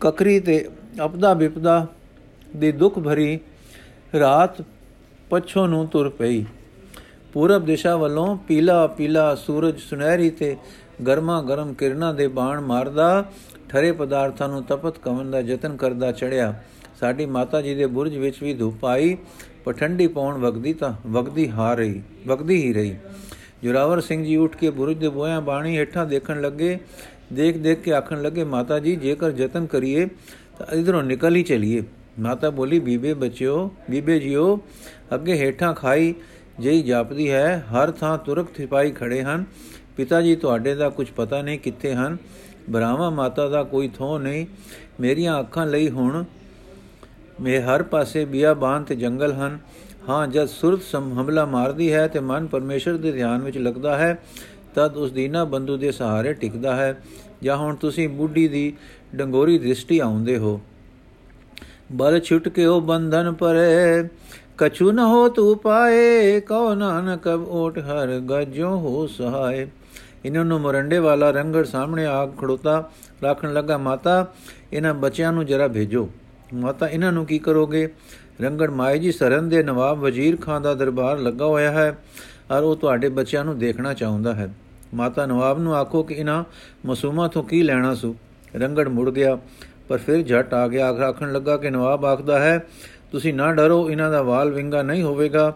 [0.00, 0.68] ਕਕਰੀ ਤੇ
[1.04, 1.86] ਅਪਦਾ ਵਿਪਦਾ
[2.56, 3.38] ਦੀ ਦੁੱਖ ਭਰੀ
[4.18, 4.62] ਰਾਤ
[5.30, 6.44] ਪਛੋ ਨੂੰ ਤੁਰ ਪਈ।
[7.32, 10.56] ਪੂਰਬ ਦਿਸ਼ਾ ਵੱਲੋਂ ਪੀਲਾ ਪੀਲਾ ਸੂਰਜ ਸੁਨਹਿਰੀ ਤੇ
[11.06, 13.24] ਗਰਮਾ ਗਰਮ ਕਿਰਨਾਂ ਦੇ ਬਾਣ ਮਾਰਦਾ,
[13.68, 16.54] ਠਰੇ ਪਦਾਰਥਾਂ ਨੂੰ ਤਪਤ ਕਵਨ ਦਾ ਯਤਨ ਕਰਦਾ ਚੜਿਆ।
[17.00, 19.16] ਸਾਡੀ ਮਾਤਾ ਜੀ ਦੇ ਬੁਰਜ ਵਿੱਚ ਵੀ ਧੁੱਪ ਆਈ।
[19.64, 22.94] ਪਰ ਠੰਡੀ ਪੌਣ ਵਗਦੀ ਤਾਂ, ਵਗਦੀ ਹਾਰ ਰਹੀ, ਵਗਦੀ ਹੀ ਰਹੀ।
[23.62, 26.78] ਜੁਰਾਵਰ ਸਿੰਘ ਜੀ ਉੱਠ ਕੇ ਬੁਰਜ ਦੇ ਬੋਇਆਂ ਬਾਣੀ ਹੇਠਾਂ ਦੇਖਣ ਲੱਗੇ,
[27.32, 30.06] ਦੇਖ ਦੇਖ ਕੇ ਆਖਣ ਲੱਗੇ, ਮਾਤਾ ਜੀ, ਜੇਕਰ ਯਤਨ ਕਰੀਏ
[30.58, 31.82] ਤਾਂ ਇਧਰੋਂ ਨਿਕਲ ਹੀ ਚਲੀਏ।
[32.20, 34.60] ਮਾਤਾ ਬੋਲੀ, ਬੀਬੇ ਬੱਚਿਓ, ਬੀਬੇ ਜੀਓ,
[35.14, 36.14] ਅੱਗੇ ਹੇਠਾਂ ਖਾਈ
[36.60, 39.44] ਜਈ ਜਾਪਦੀ ਹੈ, ਹਰ ਥਾਂ ਤੁਰਕ ਥਿਪਾਈ ਖੜੇ ਹਨ।
[39.96, 42.16] ਪਿਤਾ ਜੀ, ਤੁਹਾਡੇ ਦਾ ਕੁਝ ਪਤਾ ਨਹੀਂ ਕਿੱਥੇ ਹਨ।
[42.70, 44.46] ਬਰਾਵਾ ਮਾਤਾ ਦਾ ਕੋਈ ਥੋ ਨਹੀਂ।
[45.00, 46.24] ਮੇਰੀਆਂ ਅੱਖਾਂ ਲਈ ਹੁਣ
[47.42, 49.58] ਮੇ ਹਰ ਪਾਸੇ ਬਿਆਬਾਨ ਤੇ ਜੰਗਲ ਹਨ।
[50.08, 54.18] ਹਾਂ, ਜਦ ਸੁਰਤ ਸਮ ਹਮਲਾ ਮਾਰਦੀ ਹੈ ਤੇ ਮਨ ਪਰਮੇਸ਼ਰ ਦੇ ਧਿਆਨ ਵਿੱਚ ਲੱਗਦਾ ਹੈ,
[54.74, 57.02] ਤਦ ਉਸ ਦੀਨਾ ਬੰਦੂ ਦੇ ਸਹਾਰੇ ਟਿਕਦਾ ਹੈ।
[57.42, 58.72] ਜਾਂ ਹੁਣ ਤੁਸੀਂ ਬੁੱਢੀ ਦੀ
[59.14, 60.60] ਡੰਗੋਰੀ ਦ੍ਰਿਸ਼ਟੀ ਆਉਂਦੇ ਹੋ।
[61.92, 64.08] ਬਲ ਛੁੱਟ ਕੇ ਉਹ ਬੰਧਨ ਪਰੇ,
[64.58, 69.66] ਕਛੂ ਨ ਹੋ ਤੂ ਪਾਏ, ਕਉ ਨਾਨਕ ਓਟ ਹਰ ਗਜੋ ਹੋ ਸਹਾਏ।
[70.24, 72.90] ਇਹਨਾਂ ਨੂੰ ਮਰੰਡੇ ਵਾਲਾ ਰੰਗੜ ਸਾਹਮਣੇ ਆ ਖੜੋਤਾ,
[73.24, 74.32] ਰੱਖਣ ਲੱਗਾ ਮਾਤਾ,
[74.72, 76.08] ਇਹਨਾਂ ਬੱਚਿਆਂ ਨੂੰ ਜਰਾ ਭੇਜੋ।
[76.54, 77.88] ਮਾਤਾ, ਇਹਨਾਂ ਨੂੰ ਕੀ ਕਰੋਗੇ?
[78.42, 81.96] ਰੰਗੜ ਮਾਈ ਜੀ, ਸਰਨ ਦੇ ਨਵਾਬ ਵਜ਼ੀਰ ਖਾਨ ਦਾ ਦਰਬਾਰ ਲੱਗਾ ਹੋਇਆ ਹੈ
[82.50, 84.52] ਔਰ ਉਹ ਤੁਹਾਡੇ ਬੱਚਿਆਂ ਨੂੰ ਦੇਖਣਾ ਚਾਹੁੰਦਾ ਹੈ।
[84.94, 86.42] ਮਾਤਾ ਨਵਾਬ ਨੂੰ ਆਖੋ ਕਿ ਇਹਨਾਂ
[86.86, 88.14] ਮਸੂਮਾ ਤੋਂ ਕੀ ਲੈਣਾ ਸੁ?
[88.56, 89.38] ਰੰਗੜ ਮੁੜ ਗਿਆ,
[89.88, 92.58] ਪਰ ਫਿਰ ਝਟ ਆ ਗਿਆ ਆਖਣ ਲੱਗਾ ਕਿ ਨਵਾਬ ਆਖਦਾ ਹੈ,
[93.12, 95.54] ਤੁਸੀਂ ਨਾ ਡਰੋ, ਇਹਨਾਂ ਦਾ ਵਾਲ ਵਿੰਗਾ ਨਹੀਂ ਹੋਵੇਗਾ।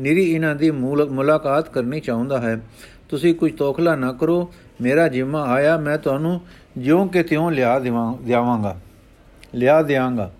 [0.00, 2.60] ਨਿਰੀ ਇਹਨਾਂ ਦੀ ਮੁਲਾਕਾਤ ਕਰਨੀ ਚਾਹੁੰਦਾ ਹੈ।
[3.08, 4.52] ਤੁਸੀਂ ਕੁਝ ਤੋਖਲਾ ਨਾ ਕਰੋ,
[4.82, 6.40] ਮੇਰਾ ਜਿੰਮਾ ਆਇਆ, ਮੈਂ ਤੁਹਾਨੂੰ
[6.78, 8.76] ਜਿਉਂ ਕਿ ਤਿਉਂ ਲਿਆ ਦੇਵਾਂਗਾ
[9.56, 10.32] ਲਿਆ ਦਿਆਂਗਾ।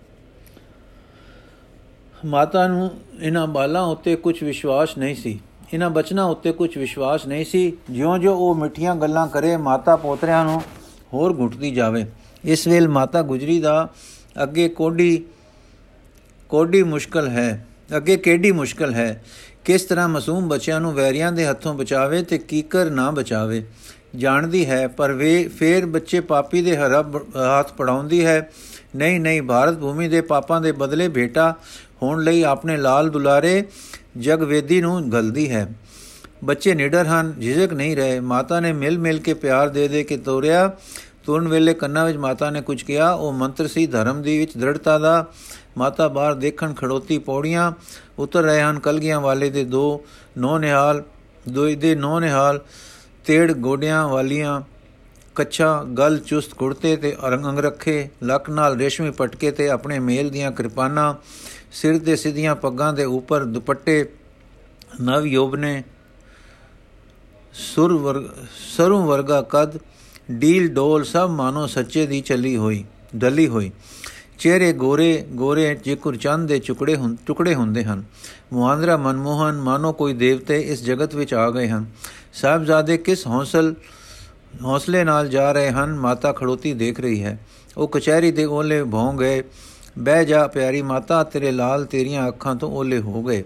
[2.25, 5.39] ਮਾਤਾ ਨੂੰ ਇਹਨਾਂ ਬਾਲਾਂ ਉੱਤੇ ਕੁਝ ਵਿਸ਼ਵਾਸ ਨਹੀਂ ਸੀ।
[5.73, 10.61] ਇਹਨਾਂ ਬਚਨਾਂ ਉੱਤੇ ਕੁਝ ਵਿਸ਼ਵਾਸ ਨਹੀਂ ਸੀ। ਜਿਉਂ-ਜਿਉਂ ਉਹ ਮਿੱਠੀਆਂ ਗੱਲਾਂ ਕਰੇ, ਮਾਤਾ ਪੋਤਰਿਆਂ ਨੂੰ
[11.13, 12.05] ਹੋਰ ਘੁੱਟਦੀ ਜਾਵੇ।
[12.45, 13.89] ਇਸ ਵੇਲ ਮਾਤਾ ਗੁਜਰੀ ਦਾ
[14.43, 15.25] ਅੱਗੇ ਕੋਡੀ
[16.49, 19.23] ਕੋਡੀ ਮੁਸ਼ਕਲ ਹੈ। ਅੱਗੇ ਕਿਹੜੀ ਮੁਸ਼ਕਲ ਹੈ?
[19.65, 23.65] ਕਿਸ ਤਰ੍ਹਾਂ ਮਾਸੂਮ ਬੱਚਿਆਂ ਨੂੰ ਵੈਰੀਆਂ ਦੇ ਹੱਥੋਂ ਬਚਾਵੇ ਤੇ ਕੀਕਰ ਨਾ ਬਚਾਵੇ?
[24.15, 28.51] ਜਾਣਦੀ ਹੈ, ਪਰ ਵੇ, ਫੇਰ ਬੱਚੇ ਪਾਪੀ ਦੇ ਹੱਥ ਪੜਾਉਂਦੀ ਹੈ।
[28.97, 31.55] ਨਹੀਂ ਨਹੀਂ, ਭਾਰਤ ਭੂਮੀ ਦੇ ਪਾਪਾਂ ਦੇ ਬਦਲੇ ਬੇਟਾ
[32.03, 33.63] ਹੋਣ ਲਈ ਆਪਣੇ ਲਾਲ ਦੁਲਾਰੇ
[34.17, 35.73] ਜਗਵੇਦੀ ਨੂੰ ਗਲਦੀ ਹੈ।
[36.43, 40.17] ਬੱਚੇ ਨਿਡਰ ਹਨ, ਝਿਜਕ ਨਹੀਂ ਰਹੇ। ਮਾਤਾ ਨੇ ਮਿਲ ਮਿਲ ਕੇ ਪਿਆਰ ਦੇ ਦੇ ਕੇ
[40.17, 40.71] ਤੋਰਿਆ।
[41.25, 44.99] ਤੁਰਨ ਵੇਲੇ ਕੰਨਾਂ ਵਿੱਚ ਮਾਤਾ ਨੇ ਕੁਝ ਕਿਹਾ। ਉਹ ਮੰਤਰ ਸੀ, ਧਰਮ ਦੀ ਵਿੱਚ ਦ੍ਰਿੜਤਾ
[44.99, 45.25] ਦਾ।
[45.77, 47.71] ਮਾਤਾ ਬਾਹਰ ਦੇਖਣ ਖੜੋਤੀ ਪੌੜੀਆਂ
[48.19, 50.05] ਉਤਰ ਰਹੇ ਹਨ। ਕਲਗੀਆਂ ਵਾਲੇ ਦੇ ਦੋ
[50.37, 51.03] ਨੌ ਨਿਹਾਲ
[51.49, 52.61] ਦੋ ਦੇ ਨੌ ਨਿਹਾਲ
[53.25, 54.61] ਤੇੜ ਗੋਡਿਆਂ ਵਾਲੀਆਂ
[55.37, 60.51] ਕੱਚਾ ਗਲ ਚੁਸਤ ਕੁੜਤੇ ਤੇ ਅੰਗ ਰੱਖੇ, ਲੱਕ ਨਾਲ ਰੇਸ਼ਮੀ ਪਟਕੇ ਤੇ ਆਪਣੇ ਮੇਲ ਦੀਆਂ
[60.51, 61.13] ਕਿਰਪਾਨਾਂ,
[61.71, 64.09] ਸਿਰ ਤੇ ਸਿੱਧੀਆਂ ਪੱਗਾਂ ਦੇ ਉੱਪਰ ਦੁਪੱਟੇ,
[65.01, 65.83] ਨਵ ਯੋਬਨੇ,
[67.53, 68.23] ਸੁਰ ਵਰਗ
[68.77, 69.79] ਸਰੋਂ ਵਰਗਾ ਕਦ,
[70.31, 72.83] ਡੀਲ ਡੋਲ ਸਭ ਮਾਨੋ ਸੱਚੇ ਦੀ ਚੱਲੀ ਹੋਈ,
[73.15, 73.71] ਡਲੀ ਹੋਈ।
[74.39, 78.03] ਚਿਹਰੇ ਗੋਰੇ ਗੋਰੇ ਜਿਕੁਰ ਚੰਦ ਦੇ ਟੁਕੜੇ ਹੁੰ ਟੁਕੜੇ ਹੁੰਦੇ ਹਨ।
[78.53, 81.85] ਮੁਹਾਂਦਰਾ ਮਨਮੋਹਨ, ਮਾਨੋ ਕੋਈ ਦੇਵਤੇ ਇਸ ਜਗਤ ਵਿੱਚ ਆ ਗਏ ਹਨ।
[82.33, 83.75] ਸਾਹਿਬਜ਼ਾਦੇ ਕਿਸ ਹੌਸਲ
[84.63, 87.39] ਹੌਸਲੇ ਨਾਲ ਜਾ ਰਹੇ ਹਨ, ਮਾਤਾ ਖੜੋਤੀ ਦੇਖ ਰਹੀ ਹੈ।
[87.77, 89.43] ਉਹ ਕਚਹਿਰੀ ਦੇ ਓਲੇ ਭੌਂ ਗਏ।
[89.99, 93.43] ਬਹਿ ਜਾ ਪਿਆਰੀ ਮਾਤਾ, ਤੇਰੇ ਲਾਲ ਤੇਰੀਆਂ ਅੱਖਾਂ ਤੋਂ ਓਲੇ ਹੋ ਗਏ।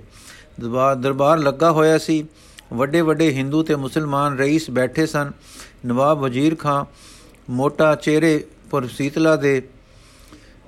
[0.61, 2.25] ਦਰਬਾਰ ਦਰਬਾਰ ਲੱਗਾ ਹੋਇਆ ਸੀ।
[2.73, 5.31] ਵੱਡੇ ਵੱਡੇ ਹਿੰਦੂ ਤੇ ਮੁਸਲਮਾਨ ਰਈਸ ਬੈਠੇ ਸਨ।
[5.85, 6.85] ਨਵਾਬ ਵਜ਼ੀਰ ਖਾਂ
[7.49, 9.67] ਮੋਟਾ ਚਿਹਰੇ ਪਰ ਸੀਤਲਾ ਦੇ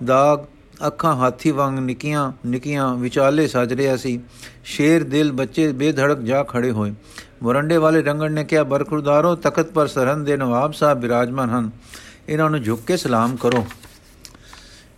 [0.03, 0.45] ਦਾਗ
[0.87, 4.19] ਅੱਖਾਂ ਹਾਥੀ ਵਾਂਗ ਨਿੱਕੀਆਂ ਨਿੱਕੀਆਂ ਵਿਚਾਲੇ ਸਜ ਰਿਆ ਸੀ।
[4.63, 6.93] ਸ਼ੇਰ, ਦਿਲ, ਬੱਚੇ ਬੇਧੜਕ ਜਾ ਖੜੇ ਹੋਏ।
[7.43, 11.71] ਮਰੰਡੇ ਵਾਲੇ ਰੰਗਣ ਨੇ ਕਿਹਾ, ਬਰਖੁਰਦਾਰੋ, ਤਖਤ ਪਰ ਸਰਹੰਦ ਦੇ ਨਵਾਬ ਸਾਹਿਬ ਬਿਰਾਜਮਾਨ ਹਨ।
[12.29, 13.67] ਇਹਨਾਂ ਨੂੰ ਝੁੱਕ ਕੇ ਸਲਾਮ ਕਰੋ।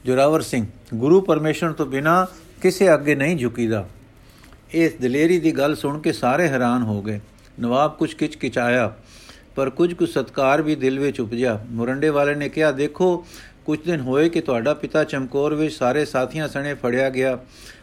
[0.05, 2.27] ਜੋਰਾਵਰ ਸਿੰਘ, ਗੁਰੂ ਪਰਮੇਸ਼ਰ ਤੋਂ ਬਿਨਾ
[2.61, 3.89] ਕਿਸੇ ਅੱਗੇ ਨਹੀਂ ਝੁਕੀਦਾ।
[4.71, 7.19] ਇਸ ਦਲੇਰੀ ਦੀ ਗੱਲ ਸੁਣ ਕੇ ਸਾਰੇ ਹੈਰਾਨ ਹੋ ਗਏ।
[7.59, 8.95] ਨਵਾਬ ਕੁਝ ਕਿਚ ਕਿਚਾਇਆ
[9.55, 13.25] ਪਰ ਕੁਝ ਕੁ ਸਤਕਾਰ ਵੀ ਦਿਲ ਵਿੱਚ ਉਪਜਿਆ। ਮੁਰੰਡੇ ਵਾਲੇ ਨੇ ਕਿਹਾ, ਦੇਖੋ,
[13.65, 17.39] ਕੁਝ ਦਿਨ ਹੋਏ ਕਿ ਤੁਹਾਡਾ ਪਿਤਾ ਚਮਕੌਰ ਵਿੱਚ ਸਾਰੇ ਸਾਥੀਆਂ ਸਣੇ ਫੜਿਆ ਗਿਆ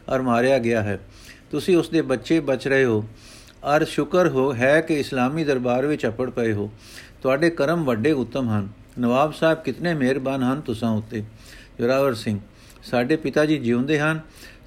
[0.08, 1.00] ਔਰ ਮਾਰਿਆ ਗਿਆ ਹੈ।
[1.50, 3.04] ਤੁਸੀਂ ਉਸ ਦੇ ਬੱਚੇ ਬਚ ਰਹੇ ਹੋ।
[3.64, 6.70] ਔਰ ਸ਼ੁਕਰ ਹੋ, ਹੈ ਕਿ ਇਸਲਾਮੀ ਦਰਬਾਰ ਵਿੱਚ ਅਪੜ ਪਏ ਹੋ।
[7.22, 11.24] ਤੁਹਾਡੇ ਕਰਮ ਵੱਡੇ ਉੱਤਮ ਹਨ। ਨਵਾਬ ਸਾਹਿਬ ਕਿਤਨੇ ਮਿਹਰਬਾਨ ਹਨ ਤੁਸਾਂ ਉੱਤੇ।
[11.80, 12.38] ਜੋਰਾਵਰ ਸਿੰਘ,
[12.82, 14.20] ਸਾਡੇ ਪਿਤਾ ਜੀ ਜਿਉਂਦੇ ਹਨ,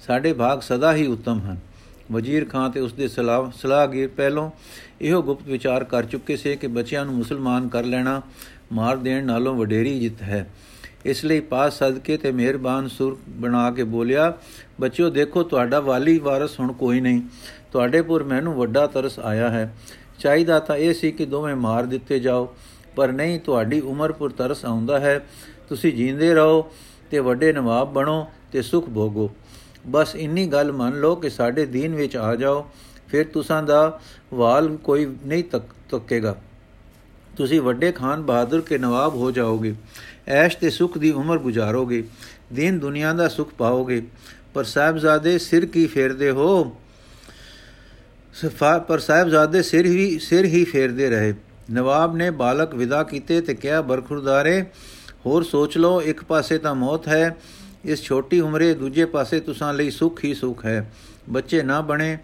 [0.06, 1.56] ਸਾਡੇ ਭਾਗ ਸਦਾ ਹੀ ਉੱਤਮ ਹਨ।
[2.12, 4.50] ਵਜ਼ੀਰ ਖਾਨ ਤੇ ਉਸਦੇ ਸਲਾਹ, ਸਲਾਹਗੀਰ ਪਹਿਲੋਂ
[5.00, 8.22] ਇਹੋ ਗੁਪਤ ਵਿਚਾਰ ਕਰ ਚੁੱਕੇ ਸੇ ਕਿ ਬੱਚਿਆਂ ਨੂੰ ਮੁਸਲਮਾਨ ਕਰ ਲੈਣਾ,
[8.72, 10.50] ਮਾਰ ਦੇਣ ਨਾਲੋਂ ਵਡੇਰੀ ਜਿੱਤ ਹੈ।
[11.06, 14.34] ਇਸ ਲਈ ਪਾਸ ਸਦਕੇ ਤੇ ਮਿਹਰਬਾਨ ਸੁਰ ਬਣਾ ਕੇ ਬੋਲਿਆ,
[14.80, 17.22] ਬੱਚਿਓ, ਦੇਖੋ, ਤੁਹਾਡਾ ਵਾਲੀ ਵਾਰਸ ਹੁਣ ਕੋਈ ਨਹੀਂ।
[17.72, 19.76] ਤੁਹਾਡੇ ਪੁਰ ਮੈਨੂੰ ਵੱਡਾ ਤਰਸ ਆਇਆ ਹੈ।
[20.18, 22.54] ਚਾਹੀਦਾ ਤਾਂ ਇਹ ਸੀ ਕਿ ਦੋਵੇਂ ਮਾਰ ਦਿੱਤੇ ਜਾਓ।
[22.96, 25.26] ਪਰ ਨਹੀਂ, ਤੁਹਾਡੀ ਉਮਰ ਪੁਰ ਤਰਸ ਆਉਂਦਾ ਹੈ।
[25.68, 26.70] ਤੁਸੀਂ ਜੀਂਦੇ ਰਹੋ
[27.10, 29.30] ਤੇ ਵੱਡੇ ਨਵਾਬ ਬਣੋ ਤੇ ਸੁਖ ਭੋਗੋ।
[29.86, 32.66] ਬਸ ਇੰਨੀ ਗੱਲ ਮੰਨ ਲਓ ਕਿ ਸਾਡੇ ਦੀਨ ਵਿੱਚ ਆ ਜਾਓ।
[33.08, 34.00] ਫਿਰ ਤੁਸਾਂ ਦਾ
[34.34, 36.36] ਵਾਲ ਕੋਈ ਨਹੀਂ ਤੱਕ, ਤੱਕੇਗਾ।
[37.36, 39.74] ਤੁਸੀਂ ਵੱਡੇ ਖਾਨ ਬਹਾਦਰ ਕੇ ਨਵਾਬ ਹੋ ਜਾਓਗੇ।
[40.28, 42.04] ਐਸ਼ ਤੇ ਸੁਖ ਦੀ ਉਮਰ ਗੁਜ਼ਾਰੋਗੇ,
[42.52, 44.02] ਦੀਨ ਦੁਨੀਆ ਦਾ ਸੁਖ ਪਾਓਗੇ।
[44.54, 46.76] ਪਰ ਸਾਹਿਬਜ਼ਾਦੇ ਸਿਰ ਕੀ ਫੇਰਦੇ ਹੋ?
[48.34, 51.34] ਸਫਾ ਪਰ ਸਾਹਿਬਜ਼ਾਦੇ ਸਿਰ ਹੀ ਸਿਰ ਹੀ ਫੇਰਦੇ ਰਹੇ।
[51.70, 54.64] ਨਵਾਬ ਨੇ ਬਾਲਕ ਵਿਦਾ ਕੀਤੇ ਤੇ ਕਿਹਾ, ਬਰਖੁਰਦਾਰੇ,
[55.26, 57.36] ਹੋਰ ਸੋਚ ਲਓ, ਇੱਕ ਪਾਸੇ ਤਾਂ ਮੌਤ ਹੈ,
[57.84, 60.92] ਇਸ ਛੋਟੀ ਉਮਰੇ ਦੂਜੇ ਪਾਸੇ ਤੁਸਾਂ ਲਈ ਸੁਖ ਹੀ ਸੁਖ ਹੈ।
[61.28, 62.18] ਬੱਚੇ ਨਾ ਬਣੇ,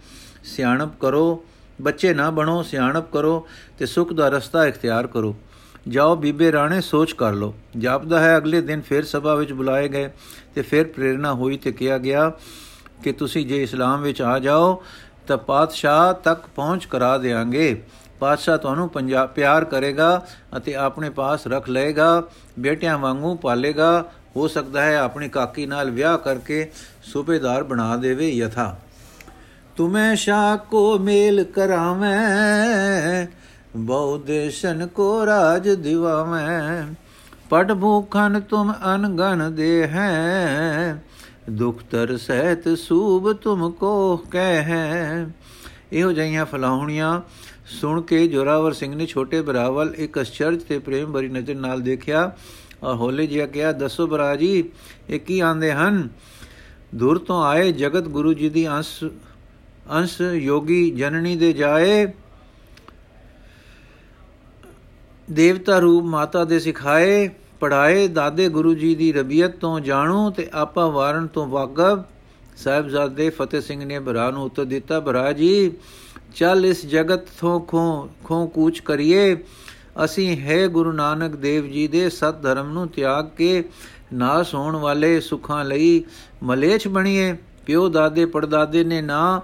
[0.45, 1.45] ਸਿਆਣਪ ਕਰੋ।
[1.81, 5.37] ਬੱਚੇ ਨਾ ਬਣੋ, ਸਿਆਣਪ ਕਰੋ ਤੇ ਸੁਖ ਦਾ ਰਸਤਾ ਇਖਤਿਆਰ ਕਰੋ।
[5.89, 10.11] ਜਾਓ ਬੀਬੇ ਰਾਣੇ, ਸੋਚ ਕਰ ਲਓ। ਜਾਪਦਾ ਹੈ, ਅਗਲੇ ਦਿਨ ਫਿਰ ਸਭਾ ਵਿੱਚ ਬੁਲਾਏ ਗਏ
[10.55, 12.33] ਤੇ ਫਿਰ ਪ੍ਰੇਰਣਾ ਹੋਈ ਤੇ ਕਿਹਾ ਗਿਆ
[13.03, 14.83] ਕਿ ਤੁਸੀਂ ਜੇ ਇਸਲਾਮ ਵਿੱਚ ਆ ਜਾਓ,
[15.27, 17.83] ਤਾਂ ਪਾਤਸ਼ਾਹ ਤੱਕ ਪਹੁੰਚ ਕਰਾ ਦੇਾਂਗੇ
[18.21, 22.23] ਪਾਤਸ਼ਾਹ ਤੁਹਾਨੂੰ ਪੰਜਾਬ ਪਿਆਰ ਕਰੇਗਾ ਅਤੇ ਆਪਣੇ ਪਾਸ ਰੱਖ ਲਏਗਾ,
[22.59, 24.05] ਬੇਟਿਆਂ ਵਾਂਗੂ ਪਾਲੇਗਾ।
[24.37, 26.71] ਹੋ ਸਕਦਾ ਹੈ ਆਪਣੀ ਕਾਕੀ ਨਾਲ ਵਿਆਹ ਕਰਕੇ
[27.03, 28.77] ਸੂਬੇਦਾਰ ਬਣਾ ਦੇਵੇ ਯਥਾ।
[29.77, 33.27] ਤੁਮੇ ਸ਼ਾ ਕੋ ਮੇਲ ਕਰਾਵੇਂ
[33.77, 36.95] ਬਉਦੇਸ਼ਨ ਕੋ ਰਾਜ ਦਿਵਾਵੇਂ,
[37.51, 41.03] ਪਟ ਭੂਖਨ ਤੁਮ ਅਨਗਨ ਦੇ ਹੈ
[41.51, 45.29] ਦੁਖ ਤਰ ਸਹਿਤ ਸੂਬ ਤੁਮ ਕੋ ਕਹਿ। ਹੈ
[45.93, 47.21] ਇਹੋ ਜਈਆਂ ਫਲਾਉਣੀਆਂ
[47.81, 52.31] ਸੁਣ ਕੇ ਜੋਰਾਵਰ ਸਿੰਘ ਨੇ ਛੋਟੇ ਬਰਾਵਲ ਇੱਕ ਅਚਰਜ ਤੇ ਪ੍ਰੇਮ ਭਰੀ ਨਜ਼ਰ ਨਾਲ ਦੇਖਿਆ।
[52.83, 54.65] ਔਰ ਹੋਲੇ ਜਿਹਾ ਕਿਹਾ, ਦੱਸੋ ਬਰਾ ਜੀ
[55.11, 56.09] ਇਹ ਕੀ ਆਂਦੇ ਹਨ?
[56.95, 59.05] ਦੂਰ ਤੋਂ ਆਏ ਜਗਤ ਗੁਰੂ ਜੀ ਦੀ ਅੰਸ਼
[59.93, 62.07] ਅੰਸ਼ ਯੋਗੀ ਜਨਨੀ ਦੇ ਜਾਏ
[65.33, 67.29] ਦੇਵਤਾ ਰੂਪ ਮਾਤਾ ਦੇ ਸਿਖਾਏ
[67.61, 72.03] ਪੜਾਏ ਦਾਦੇ ਗੁਰੂ ਜੀ ਦੀ ਰਬੀਅਤ ਤੋਂ ਜਾਣੂ ਤੇ ਆਪਾ ਵਾਰਨ ਤੋਂ ਵਾਕਬ
[72.57, 75.73] ਸਾਹਿਬਜ਼ਾਦੇ ਫਤਿਹ ਸਿੰਘ ਨੇ ਭਰਾ ਨੂੰ ਉੱਤਰ ਦਿੱਤਾ, ਭਰਾ ਜੀ,
[76.35, 79.37] ਚੱਲ ਇਸ ਜਗਤ ਤੋਂ ਖੋ ਖੋ ਕੂਚ ਕਰੀਏ।
[80.05, 83.65] ਅਸੀਂ ਹੈ ਗੁਰੂ ਨਾਨਕ ਦੇਵ ਜੀ ਦੇ ਸਤ ਧਰਮ ਨੂੰ ਤਿਆਗ ਕੇ
[84.13, 86.05] ਨਾਸ ਹੋਣ ਵਾਲੇ ਸੁੱਖਾਂ ਲਈ
[86.43, 87.35] ਮਲੇਛ ਬਣੀਏ।
[87.67, 89.41] ਪਿਓ ਦਾਦੇ ਪੜਦਾਦੇ ਨੇ ਨਾ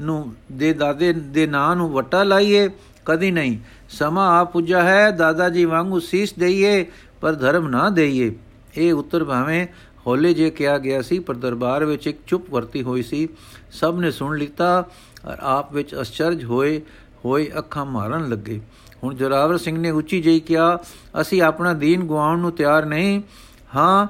[0.00, 2.68] ਨੂੰ, ਦੇ ਦਾਦੇ ਦੇ ਨਾਂ ਨੂੰ ਵਟਾ ਲਾਈਏ।
[3.06, 6.86] ਕਦੀ ਨਹੀਂ। ਸਮਾਂ ਆ ਪੁੱਜਾ ਹੈ ਦਾਦਾ ਜੀ ਵਾਂਗੂ ਸੀਸ ਦਈਏ,
[7.20, 8.34] ਪਰ ਧਰਮ ਨਾ ਦਈਏ।
[8.76, 9.66] ਇਹ ਉੱਤਰ ਭਾਵੇਂ
[10.06, 13.28] ਹੋਲੇ ਜੇ ਕਿਹਾ ਗਿਆ ਸੀ, ਪਰ ਦਰਬਾਰ ਵਿੱਚ ਇੱਕ ਚੁੱਪ ਵਰਤੀ ਹੋਈ ਸੀ।
[13.72, 14.88] ਸਭ ਨੇ ਸੁਣ ਲਿੱਤਾ
[15.26, 16.80] ਔਰ ਆਪ ਵਿੱਚ ਅਚਰਜ ਹੋਏ
[17.24, 18.60] ਹੋਏ ਅੱਖਾਂ ਮਾਰਨ ਲੱਗੇ।
[19.04, 20.78] ਹੁਣ ਜੋਰਾਵਰ ਸਿੰਘ ਨੇ ਉੱਚੀ ਜਿਹੀ ਕਿਹਾ,
[21.20, 23.22] ਅਸੀਂ ਆਪਣਾ ਦੀਨ ਗਵਾਉਣ ਨੂੰ ਤਿਆਰ ਨਹੀਂ।
[23.76, 24.06] ਹਾਂ,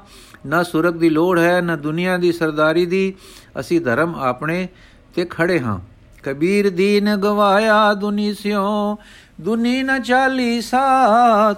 [0.47, 3.15] ਨਾ ਸੁਰਗ ਦੀ ਲੋੜ ਹੈ, ਨਾ ਦੁਨੀਆ ਦੀ ਸਰਦਾਰੀ ਦੀ।
[3.61, 4.69] ਅਸੀਂ ਧਰਮ ਆਪਣੇ
[5.15, 5.92] ਤੇ ਖੜੇ ਹਾਂ।
[6.23, 8.99] ਕਬੀਰ ਦੀਨ ਗਵਾਇਆ ਦੁਨੀ ਸਿਓ
[9.41, 11.57] ਦੁਨੀ ਨ ਚਾਲੀ ਸਾਥ।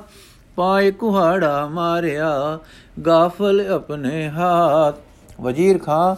[0.56, 2.58] ਪਾਏ ਕੁਹਾੜਾ ਮਾਰਿਆ,
[3.06, 4.94] ਗਾਫਲ ਆਪਣੇ ਹਾਥ।
[5.40, 6.16] ਵਜ਼ੀਰ ਖਾਂ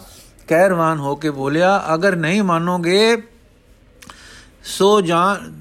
[0.49, 3.23] ਕਹਿਰਵਾਨ ਹੋ ਕੇ ਬੋਲਿਆ, ਅਗਰ ਨਹੀਂ ਮੰਨੋਗੇ,
[4.65, 5.53] ਸੋ ਜਾਨ,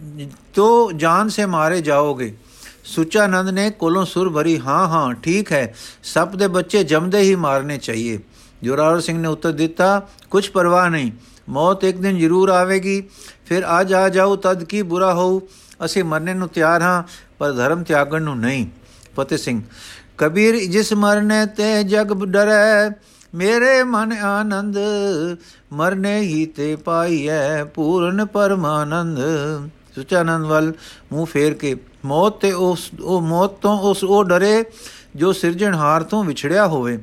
[0.54, 2.38] ਤੋ ਜਾਨ ਸੇ ਮਾਰੇ ਜਾਓਗੇ।
[2.84, 7.78] ਸੁਚਾਨੰਦ ਨੇ ਕੋਲੋਂ ਸੁਰ ਭਰੀ, ਹਾਂ ਹਾਂ, ਠੀਕ ਹੈ ਸਭ ਦੇ ਬੱਚੇ ਜੰਮਦੇ ਹੀ ਮਾਰਨੇ
[7.78, 8.20] ਚਾਹੀਏ।
[8.64, 11.12] ਜੋਰਾਵਰ ਸਿੰਘ ਨੇ ਉੱਤਰ ਦਿੱਤਾ ਕੁਝ ਪਰਵਾਹ ਨਹੀਂ।
[11.48, 13.02] ਮੌਤ ਇੱਕ ਦਿਨ ਜ਼ਰੂਰ ਆਵੇਗੀ।
[13.46, 15.40] ਫਿਰ ਅੱਜ ਆ ਜਾਓ, ਤਦ ਕੀ ਬੁਰਾ ਹੋਊ?
[15.86, 17.04] ਅਸੀਂ ਮਰਨੇ ਨੂੰ ਤਿਆਰ ਹਾਂ,
[17.40, 18.66] ਪਰ ਧਰਮ ਤਿਆਗਣ ਨੂੰ ਨਹੀਂ।
[19.16, 19.62] ਫਤਿਹ ਸਿੰਘ,
[20.18, 22.90] ਕਬੀਰ ਜਿਸ ਮਰਨੇ ਤੇ ਜਗ ਡਰੈ,
[23.36, 24.78] ਮੇਰੇ ਮਨ ਆਨੰਦ
[25.74, 29.20] ਮਰਨੇ ਹੀ ਤੇ ਪਾਈਐ ਪੂਰਨ ਪਰਮਾਨੰਦ।
[29.96, 30.72] ਸੁਚਾਨੰਦ ਵੱਲ
[31.12, 34.64] ਮੂੰਹ ਫੇਰ ਕੇ, ਮੌਤ ਤੇ ਉਸ, ਉਹ ਮੌਤ ਤੋਂ ਉਸ ਉਹ ਡਰੇ
[35.16, 36.98] ਜੋ ਸਿਰਜਣਹਾਰ ਤੋਂ ਵਿਛੜਿਆ ਹੋਵੇ।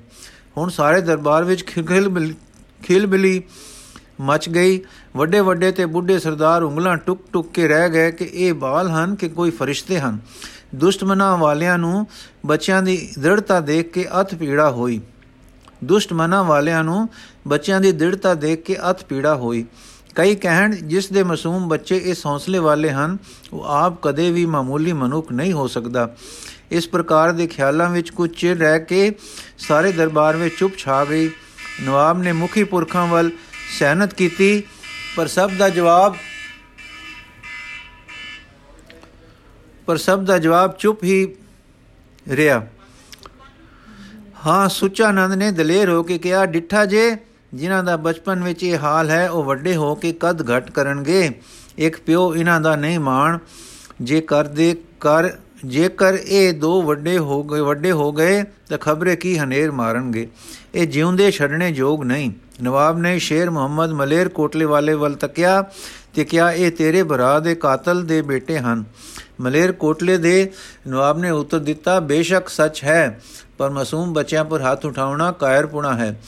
[0.57, 2.35] ਹੁਣ ਸਾਰੇ ਦਰਬਾਰ ਵਿੱਚ ਖਿਲ
[2.83, 3.43] ਖਿਲ ਬਿਲੀ
[4.21, 4.81] ਮਚ ਗਈ।
[5.17, 9.15] ਵੱਡੇ ਵੱਡੇ ਤੇ ਬੁੱਢੇ ਸਰਦਾਰ ਉਂਗਲਾਂ ਟੁਕ ਟੁਕ ਕੇ ਰਹਿ ਗਏ ਕਿ ਇਹ ਬਾਲ ਹਨ
[9.15, 10.19] ਕਿ ਕੋਈ ਫਰਿਸ਼ਤੇ ਹਨ।
[10.75, 12.07] ਦੁਸ਼ਟ ਮਨਾਂ ਵਾਲਿਆਂ ਨੂੰ
[12.47, 15.01] ਬੱਚਿਆਂ ਦੀ ਦ੍ਰਿੜਤਾ ਦੇਖ ਕੇ ਅਤ ਪੀੜਾ ਹੋਈ।
[15.85, 17.09] ਦੁਸ਼ਟ ਮਨਾਂ ਵਾਲਿਆਂ ਨੂੰ
[17.49, 19.65] ਬੱਚਿਆਂ ਦੀ ਦ੍ਰਿੜਤਾ ਦੇਖ ਕੇ ਅਤ ਪੀੜਾ ਹੋਈ।
[20.15, 23.19] ਕਈ ਕਹਿਣ ਜਿਸ ਦੇ ਮਾਸੂਮ ਬੱਚੇ ਇਸ ਹੌਸਲੇ ਵਾਲੇ ਹਨ,
[23.53, 26.15] ਉਹ ਆਪ ਕਦੇ ਵੀ ਮਾਮੂਲੀ ਮਨੁੱਖ ਨਹੀਂ ਹੋ ਸਕਦਾ।
[26.71, 29.13] ਇਸ ਪ੍ਰਕਾਰ ਦੇ ਖਿਆਲਾਂ ਵਿੱਚ ਕੁਝ ਚਿਰ ਰਹਿ ਕੇ
[29.59, 31.31] ਸਾਰੇ ਦਰਬਾਰ ਵਿੱਚ ਚੁੱਪ ਛਾ ਗਈ।
[31.83, 33.31] ਨਵਾਬ ਨੇ ਮੁਖੀ ਪੁਰਖਾਂ ਵੱਲ
[33.79, 34.63] ਸਹਿਨਤ ਕੀਤੀ,
[35.17, 36.17] ਪਰ ਸਭ ਦਾ ਜਵਾਬ
[39.87, 41.27] ਪਰ ਸਭ ਦਾ ਜਵਾਬ ਚੁੱਪ ਹੀ
[42.29, 42.67] ਰਿਹਾ।
[44.47, 47.17] ਹਾਂ, ਸੁਚਾਨੰਦ ਨੇ ਦਲੇਰ ਹੋ ਕੇ ਕਿਹਾ, ਡਿੱਠਾ ਜੇ,
[47.55, 51.31] ਜਿਨ੍ਹਾਂ ਦਾ ਬਚਪਨ ਵਿੱਚ ਇਹ ਹਾਲ ਹੈ, ਉਹ ਵੱਡੇ ਹੋ ਕੇ ਕਦ ਘਟ ਕਰਨਗੇ?
[51.79, 53.39] ਇੱਕ ਪਿਓ ਇਹਨਾਂ ਦਾ ਨਹੀਂ ਮਾਣ।
[54.01, 55.31] ਜੇ ਕਰਦੇ ਕਰ
[55.65, 60.29] ਜੇਕਰ ਇਹ ਦੋ ਵੱਡੇ ਹੋ ਗਏ ਵੱਡੇ ਹੋ ਗਏ, ਤਾਂ ਖਬਰੇ ਕੀ ਹਨੇਰ ਮਾਰਨਗੇ?
[60.75, 62.33] ਇਹ ਜਿਉਂਦੇ ਛੱਡਣੇ ਯੋਗ ਨਹੀਂ।
[62.63, 65.65] ਨਵਾਬ ਨੇ ਸ਼ੇਰ ਮੁਹੰਮਦ ਮਲੇਰ ਕੋਟਲੇ ਵਾਲੇ ਵੱਲ ਤੱਕਿਆ
[66.15, 68.85] ਤੇ ਕਿਹਾ, ਇਹ ਤੇਰੇ ਭਰਾ ਦੇ ਕਾਤਲ ਦੇ ਬੇਟੇ ਹਨ।
[69.41, 70.53] ਮਲੇਰ ਕੋਟਲੇ ਦੇ
[70.89, 73.21] ਨਵਾਬ ਨੇ ਉੱਤਰ ਦਿੱਤਾ, ਬੇਸ਼ੱਕ ਸੱਚ ਹੈ,
[73.59, 76.21] ਪਰ ਮਾਸੂਮ ਬੱਚਿਆਂ ਪਰ ਹੱਥ ਉਠਾਉਣਾ ਕਾਇਰਪੁਣਾ ਹੈ।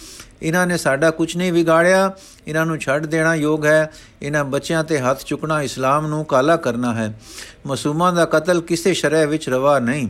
[0.43, 2.13] ਇਹਨਾਂ ਨੇ ਸਾਡਾ ਕੁਝ ਨਹੀਂ ਵਿਗਾੜਿਆ,
[2.49, 6.95] ਇਹਨਾਂ ਨੂੰ ਛੱਡ ਦੇਣਾ ਯੋਗ ਹੈ। ਇਹਨਾਂ ਬੱਚਿਆਂ ਤੇ ਹੱਥ ਚੁੱਕਣਾ ਇਸਲਾਮ ਨੂੰ ਕਾਲਾ ਕਰਨਾ
[6.95, 7.21] ਹੈ।
[7.67, 10.09] ਮਾਸੂਮਾਂ ਦਾ ਕਤਲ ਕਿਸੇ ਸ਼ਰਅ ਵਿੱਚ ਰਵਾ ਨਹੀਂ।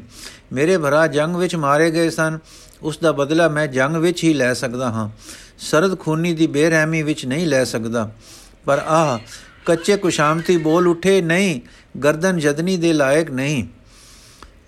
[0.53, 2.39] ਮੇਰੇ ਭਰਾ ਜੰਗ ਵਿੱਚ ਮਾਰੇ ਗਏ ਸਨ।
[2.85, 5.11] ਉਸ ਦਾ ਬਦਲਾ ਮੈਂ ਜੰਗ ਵਿੱਚ ਹੀ ਲੈ ਸਕਦਾ ਹਾਂ।
[5.59, 8.13] ਸਰਦ ਖੂਨੀ ਦੀ ਬੇਰਹਿਮੀ ਵਿੱਚ ਨਹੀਂ ਲੈ ਸਕਦਾ।
[8.65, 9.19] ਪਰ ਆਹ,
[9.67, 11.61] ਕੱਚੇ ਕੁਸ਼ਾਮਤੀ ਬੋਲ ਉਠੇ ਨਹੀਂ,
[11.99, 13.69] ਗਰਦਨ ਜਦਨੀ ਦੇ ਲਾਇਕ ਨਹੀਂ।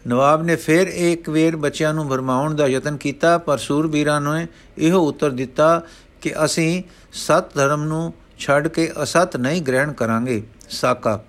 [0.06, 4.46] ਨਵਾਬ ਨੇ ਫਿਰ ਇੱਕ ਵੇਰ ਬੱਚਿਆਂ ਨੂੰ ਭਰਮਾਉਣ ਦਾ ਯਤਨ ਕੀਤਾ, ਪਰ ਸੂਰਬੀਰਾਂ ਨੇ
[4.78, 5.82] ਇਹੋ ਉੱਤਰ ਦਿੱਤਾ
[6.20, 11.24] ਕਿ ਅਸੀਂ ਸਤ ਧਰਮ ਨੂੰ ਛੱਡ ਕੇ ਅਸਤ ਨਹੀਂ ਗ੍ਰਹਿਣ ਕਰਾਂਗੇ। ਸਾਕਾ।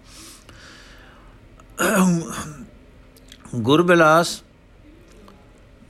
[3.55, 4.41] ਗੁਰਬਿਲਾਸ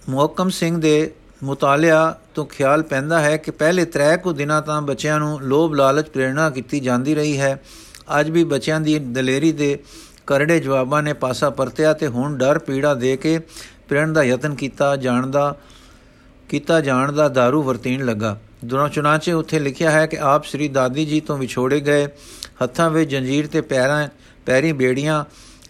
[0.09, 1.11] ਮੁਹਕਮ ਸਿੰਘ ਦੇ
[1.43, 6.09] ਮੁਤਾਲਿਆ ਤੋਂ ਖਿਆਲ ਪੈਂਦਾ ਹੈ ਕਿ ਪਹਿਲੇ ਤਰੇ ਕੁ ਦਿਨਾਂ ਤਾਂ ਬੱਚਿਆਂ ਨੂੰ ਲੋਭ ਲਾਲਚ
[6.09, 7.63] ਪ੍ਰੇਰਣਾ ਕੀਤੀ ਜਾਂਦੀ ਰਹੀ ਹੈ।
[8.19, 9.79] ਅੱਜ ਵੀ ਬੱਚਿਆਂ ਦੀ ਦਲੇਰੀ ਦੇ
[10.27, 13.39] ਕਰੜੇ ਜਵਾਬਾਂ ਨੇ ਪਾਸਾ ਪਰਤਿਆ ਤੇ ਹੁਣ ਡਰ ਪੀੜਾ ਦੇ ਕੇ
[13.89, 15.55] ਪ੍ਰੇਰਣ ਦਾ ਯਤਨ ਕੀਤਾ ਜਾਣ ਦਾ
[16.49, 21.05] ਕੀਤਾ ਜਾਣ ਦਾ दारू ਵਰਤੀਣ ਲੱਗਾ। ਦੁਨਾ ਚੁਨਾਚੇ ਉੱਥੇ ਲਿਖਿਆ ਹੈ ਕਿ ਆਪ ਸ੍ਰੀ ਦਾਦੀ
[21.05, 22.07] ਜੀ ਤੋਂ ਵਿਛੋੜੇ ਗਏ
[22.63, 24.07] ਹੱਥਾਂ ਵਿੱਚ ਜੰਜੀਰ ਤੇ ਪੈਰਾਂ
[24.45, 25.25] ਪੈਰੀ ਬੇੜੀਆਂ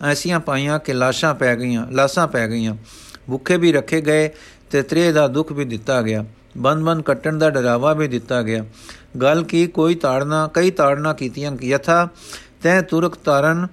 [0.05, 2.75] ਐਸੀਆਂ ਪਾਈਆਂ ਕਿ ਲਾਸ਼ਾਂ ਪੈ ਗਈਆਂ ਲਾਸ਼ਾਂ ਪੈ ਗਈਆਂ।
[3.27, 4.29] ਭੁੱਖੇ ਵੀ ਰੱਖੇ ਗਏ
[4.71, 6.25] ਤੇ ਤ੍ਰੇ ਦਾ ਦੁੱਖ ਵੀ ਦਿੱਤਾ ਗਿਆ।
[6.57, 8.65] ਬੰਦ-ਬੰਦ ਕੱਟਣ ਦਾ ਡਰਾਵਾ ਵੀ ਦਿੱਤਾ ਗਿਆ।
[9.21, 12.07] ਗੱਲ ਕੀ ਕੋਈ ਤਾੜਨਾ, ਕਈ ਤਾੜਨਾ ਕੀਤੀਆਂ। ਯਥਾ
[12.63, 13.67] ਤੈ ਤੁਰਕ ਤਾਰਨ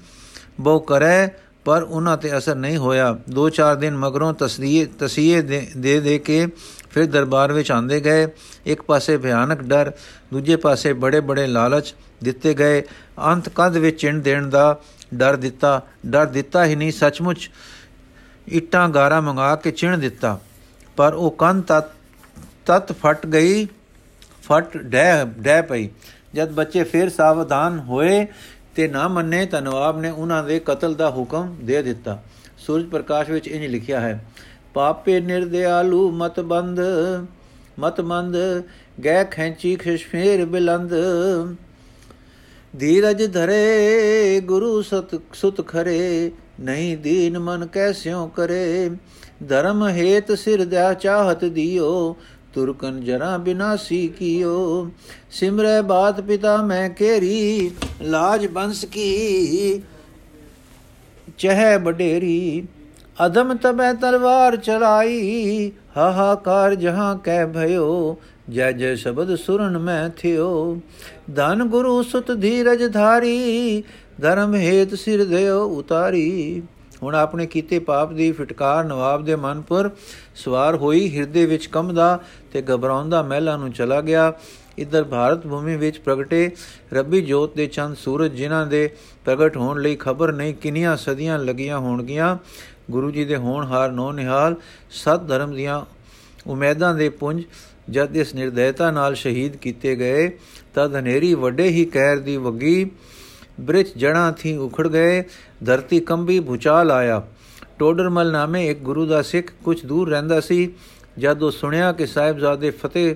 [0.61, 1.29] ਬਹੁ ਕਰੇ
[1.65, 5.41] ਪਰ ਉਹਨਾਂ ਤੇ ਅਸਰ ਨਹੀਂ ਹੋਇਆ। ਦੋ ਚਾਰ ਦਿਨ ਮਗਰੋਂ ਤਸਦੀਏ ਤਸੀਏ
[5.77, 6.47] ਦੇ ਦੇ ਕੇ
[6.91, 8.27] ਫਿਰ ਦਰਬਾਰ ਵਿੱਚ ਆਂਦੇ ਗਏ।
[8.67, 9.93] ਇੱਕ ਪਾਸੇ ਭਿਆਨਕ ਡਰ,
[10.33, 12.83] ਦੂਜੇ ਪਾਸੇ ਬੜੇ ਬੜੇ ਲਾਲਚ ਦਿੱਤੇ ਗਏ।
[13.27, 14.81] ਅੰਤ ਕਦ ਵਿੱਚ ਚਿੰਨ ਦੇਣ ਦਾ
[15.15, 17.51] ਡਰ ਦਿੱਤਾ। ਡਰ ਦਿੱਤਾ ਹੀ ਨਹੀਂ, ਸੱਚਮੁੱਚ
[18.47, 20.39] ਇੱਟਾਂ ਗਾਰਾ ਮੰਗਾ ਕੇ ਚਿਣ ਦਿੱਤਾ,
[20.97, 21.91] ਪਰ ਉਹ ਕੰਨ ਤਤ
[22.67, 23.67] ਤਤ ਫਟ ਗਈ,
[24.43, 25.89] ਫਟ ਡੈ ਡੈ ਪਈ।
[26.35, 28.27] ਜਦ ਬੱਚੇ ਫਿਰ ਸਾਵਧਾਨ ਹੋਏ
[28.75, 32.19] ਤੇ ਨਾ ਮੰਨੇ ਤਾਂ ਨਵਾਬ ਨੇ ਉਹਨਾਂ ਦੇ ਕਤਲ ਦਾ ਹੁਕਮ ਦੇ ਦਿੱਤਾ।
[32.59, 34.25] ਸੂਰਜ ਪ੍ਰਕਾਸ਼ ਵਿੱਚ ਇੰਜ ਲਿਖਿਆ ਹੈ,
[34.75, 36.81] ਪਾਪੇ ਨਿਰਦਿਆਲੂ ਮਤ ਬੰਦ,
[37.79, 38.37] ਮਤ ਮੰਦ
[39.05, 40.95] ਗੈ ਖੈਂਚੀ ਖਿਸ਼ਫੇਰ ਬਿਲੰਦ।
[42.75, 46.31] ਧੀਰਜ ਧਰੇ, ਗੁਰੂ ਸਤ, ਸੁਤ ਖਰੇ
[46.61, 48.91] ਨਹੀਂ ਦੀਨ ਮਨ ਕੈਸਿਓ ਕਰੇ।
[49.49, 52.17] ਧਰਮ ਹੇਤ ਸਿਰ ਦਾ ਚਾਹਤ ਦਿਓ,
[52.55, 54.91] ਤੁਰਕਨ ਜਰਾ ਬਿਨਾਸੀ ਕੀਓ।
[55.31, 57.71] ਸਿਮਰੈ ਬਾਤ ਪਿਤਾ ਮੈਂ ਕੇਰੀ
[58.03, 59.83] ਲਾਜ ਬੰਸ ਕੀ?
[61.39, 62.67] ਚਹਿ ਬਡੇਰੀ
[63.27, 68.17] ਅਦਮ ਤਬੈ ਤਲਵਾਰ ਚਲਾਈ। ਹਾਹਾਕਾਰ ਜਹਾਂ ਕਹਿ ਭਇਓ,
[68.51, 70.81] ਜੈ ਜੈ ਸ਼ਬਦ ਸੁਰਨ ਮੈਂ ਥਿਓ।
[71.37, 73.83] ਧਨ ਗੁਰੂ ਸੁਤ ਧੀਰਜ ਧਾਰੀ
[74.21, 76.63] ਧਰਮ ਹੇਤ ਸਿਰ ਦੇਉ ਉਤਾਰੀ।
[77.03, 79.91] ਹੁਣ ਆਪਣੇ ਕੀਤੇ ਪਾਪ ਦੀ ਫਟਕਾਰ ਨਵਾਬ ਦੇ ਮਨ ਪਰ
[80.35, 82.19] ਸਵਾਰ ਹੋਈ ਹਿਰਦੇ ਵਿੱਚ ਕੰਮਦਾ
[82.53, 84.33] ਤੇ ਘਬਰਾਉਂਦਾ ਮਹਿਲਾ ਨੂੰ ਚਲਾ ਗਿਆ।
[84.79, 86.51] ਇਧਰ ਭਾਰਤ ਭੂਮੀ ਵਿੱਚ ਪ੍ਰਗਟੇ
[86.93, 88.89] ਰੱਬੀ ਜੋਤ ਦੇ ਚੰਦ ਸੂਰਜ, ਜਿਨ੍ਹਾਂ ਦੇ
[89.25, 92.37] ਪ੍ਰਗਟ ਹੋਣ ਲਈ ਖਬਰ ਨਹੀਂ, ਕਿੰਨੀਆਂ ਸਦੀਆਂ ਲੱਗੀਆਂ ਹੋਣਗੀਆਂ।
[92.91, 94.57] ਗੁਰੂ ਜੀ ਦੇ ਹੋਣ ਹਾਰ ਨੋ ਨਿਹਾਲ,
[94.91, 95.81] ਸਤ ਧਰਮ ਦੀਆਂ
[96.47, 97.43] ਉਮੀਦਾਂ ਦੇ ਪੁੰਜ,
[97.91, 100.29] ਜਦ ਇਸ ਨਿਰਦੈਤਾ ਨਾਲ ਸ਼ਹੀਦ ਕੀਤੇ ਗਏ,
[100.75, 102.91] ਤਦ ਹਨੇਰੀ ਵੱਡੇ ਹੀ ਕਹਿਰ ਦੀ ਵਗੀ।
[103.61, 105.23] ਬ੍ਰਿਜ ਜਣਾ ਥੀ ਉਖੜ ਗਏ,
[105.65, 107.23] ਧਰਤੀ ਕੰਬੀ ਭੁਚਾਲ ਆਇਆ।
[107.79, 110.69] ਟੋਡਰਮਲ ਨਾਮੇ ਇੱਕ ਗੁਰੂ ਦਾ ਸਿੱਖ ਕੁਝ ਦੂਰ ਰਹਿੰਦਾ ਸੀ।
[111.19, 113.15] ਜਦ ਉਹ ਸੁਣਿਆ ਕਿ ਸਾਹਿਬਜ਼ਾਦੇ ਫਤਿਹ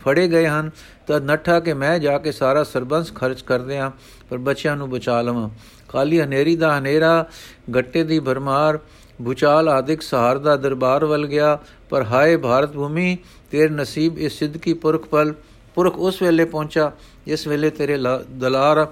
[0.00, 0.70] ਫੜੇ ਗਏ ਹਨ,
[1.06, 3.90] ਤਾਂ ਨੱਠਾ ਕਿ ਮੈਂ ਜਾ ਕੇ ਸਾਰਾ ਸਰਬੰਸ ਖਰਚ ਕਰਦੇ ਆ
[4.30, 5.48] ਪਰ ਬੱਚਿਆਂ ਨੂੰ ਬਚਾ ਲਵਾਂ।
[5.88, 7.24] ਕਾਲੀ ਹਨੇਰੀ ਦਾ ਹਨੇਰਾ,
[7.74, 8.78] ਗੱਟੇ ਦੀ ਭਰਮਾਰ,
[9.24, 11.58] ਭੁਚਾਲ ਆਦਿਕ ਸਹਾਰ ਦਾ ਦਰਬਾਰ ਵੱਲ ਗਿਆ,
[11.90, 13.16] ਪਰ ਹਾਏ ਭਾਰਤ ਭੂਮੀ,
[13.50, 15.34] ਤੇਰੇ ਨਸੀਬ ਇਸ ਸਿੱਧਕੀ ਪੁਰਖ ਪਲ,
[15.74, 16.90] ਪੁਰਖ ਉਸ ਵੇਲੇ ਪਹੁੰਚਾ,
[17.26, 17.98] ਜਿਸ ਵੇਲੇ ਤੇਰੇ
[18.30, 18.86] ਦਲਾਰ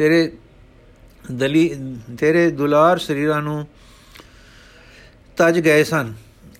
[0.00, 0.32] ਤੇਰੇ
[1.32, 1.62] ਦਲੀ
[2.18, 3.66] ਤੇਰੇ ਦੁਲਾਰ ਸਰੀਰਾਂ ਨੂੰ
[5.36, 6.12] ਤਜ ਗਏ ਸਨ।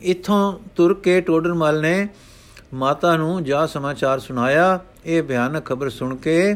[0.02, 2.08] ਇਥੋਂ ਤੁਰ ਕੇ ਟੋਡਰਮਲ ਨੇ
[2.74, 6.54] ਮਾਤਾ ਨੂੰ ਜਾ ਸਮਾਚਾਰ ਸੁਣਾਇਆ। ਇਹ ਭਿਆਨਕ ਖਬਰ ਸੁਣ ਕੇ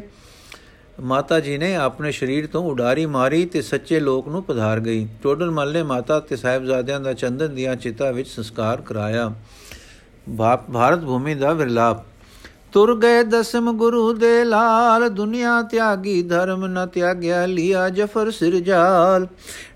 [1.00, 5.72] ਮਾਤਾ ਜੀ ਨੇ ਆਪਣੇ ਸਰੀਰ ਤੋਂ ਉਡਾਰੀ ਮਾਰੀ ਤੇ ਸੱਚੇ ਲੋਕ ਨੂੰ ਪਧਾਰ ਗਈ। ਟੋਡਰਮਲ
[5.72, 9.32] ਨੇ ਮਾਤਾ ਤੇ ਸਾਹਿਬਜ਼ਾਦਿਆਂ ਦਾ ਚੰਦਨ ਦੀਆਂ ਚਿਤਾ ਵਿੱਚ ਸੰਸਕਾਰ ਕਰਾਇਆ।
[10.72, 12.04] ਭਾਰਤ ਭੂਮੀ ਦਾ ਵਿਰਲਾਪ।
[12.74, 19.26] ਤੁਰ ਗਏ ਦਸਮ ਗੁਰੂ ਦੇ ਲਾਲ, ਦੁਨੀਆ ਤਿਆਗੀ, ਧਰਮ ਨ ਤਿਆਗਿਆ, ਲਿਆ ਜਫਰ ਸਿਰਜਾਲ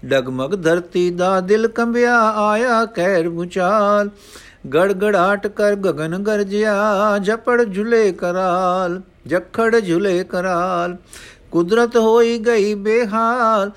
[0.05, 4.11] ਡਗਮਗ ਧਰਤੀ ਦਾ ਦਿਲ ਕੰਬਿਆ, ਆਇਆ ਕਹਿਰ ਮੁਚਾਲ।
[4.75, 10.97] ਗੜਗੜਾਟ ਕਰ ਗਗਨ ਗਰਜਿਆ, ਜਪੜ ਝੁਲੇ ਕਰਾਲ, ਜਖੜ ਝੁਲੇ ਕਰਾਲ।
[11.51, 13.71] ਕੁਦਰਤ ਹੋਈ ਗਈ ਬੇਹਾਲ।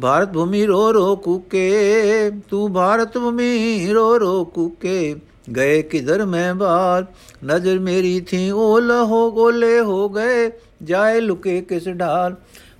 [0.00, 5.16] ਭਾਰਤ ਭੂਮੀ ਰੋ ਰੋ ਕੂਕੇ, ਤੂੰ ਭਾਰਤ ਭੂਮੀ ਰੋ ਰੋ ਕੂਕੇ।
[5.56, 7.06] ਗਏ ਕਿਧਰ ਮੈਂ ਬਾਲ
[7.44, 10.50] ਨਜ਼ਰ ਮੇਰੀ ਥੀ ਓਲ ਹੋ ਗੋਲੇ ਹੋ ਗਏ,
[10.82, 12.34] ਜਾਏ ਲੁਕੇ ਕਿਸ ਢਾਲ?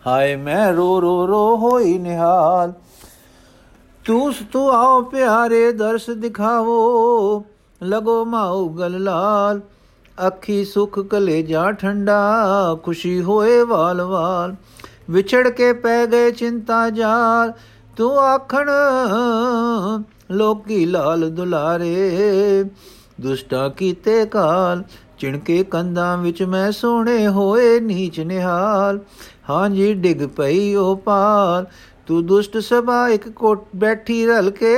[0.07, 2.73] ਹਾਏ, ਮੈਂ ਰੋ ਰੋ ਰੋ ਹੋਈ ਨਿਹਾਲ।
[4.05, 7.45] ਤੂੰ ਤੂੰ ਆਓ ਪਿਆਰੇ ਦਰਸ ਦਿਖਾਵੋ,
[7.83, 9.61] ਲਗੋ ਮਾਉ ਗਲ ਲਾਲ।
[10.27, 14.55] ਅੱਖੀ ਸੁਖ ਕਲੇ ਜਾ ਠੰਡਾ, ਖੁਸ਼ੀ ਹੋਏ ਵਾਲ ਵਾਲ।
[15.11, 17.53] ਵਿਛੜ ਕੇ ਪੈ ਗਏ ਚਿੰਤਾ ਜਾਲ
[17.99, 18.71] ਤੂੰ ਆਖਣ,
[20.31, 22.65] ਲੋਕੀ ਲਾਲ ਦੁਲਾਰੇ।
[23.21, 24.83] ਦੁਸ਼ਟਾ ਕੀਤੇ ਕਾਲ,
[25.19, 29.01] ਚਿਣਕੇ ਕੰਦਾਂ ਵਿੱਚ ਮੈਂ ਸੋਹਣੇ ਹੋਏ ਨੀਚ ਨਿਹਾਲ।
[29.51, 31.67] ਹਾਂਜੀ, ਡਿਗ ਪਈ ਉਹ ਪਾਲ,
[32.07, 34.77] ਤੂੰ ਦੁਸ਼ਟ ਸਭਾ ਇੱਕ ਕੋਟ ਬੈਠੀ ਰਲ ਕੇ।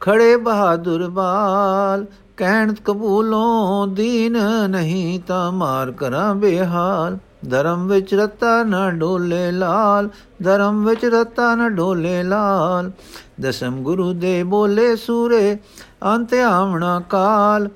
[0.00, 2.06] ਖੜੇ ਬਹਾਦਰ ਬਾਲ,
[2.36, 7.18] ਕਹਿਣ ਕਬੂਲੋਂ ਦੀਨ ਨਹੀਂ ਤਾਂ ਮਾਰ ਕਰਾਂ ਬੇਹਾਲ।
[7.50, 10.08] ਧਰਮ ਵਿੱਚ ਰਤਾ ਨਾ ਢੋਲੇ ਲਾਲ,
[10.42, 12.92] ਧਰਮ ਵਿੱਚ ਰਤਾ ਨਾ ਢੋਲੇ ਲਾਲ।
[13.40, 15.58] ਦਸਮ ਗੁਰੂ ਦੇ ਬੋਲੇ ਸੂਰੇ,
[16.04, 17.68] ਅੰਤ ਆਵਣਾ ਕਾਲ।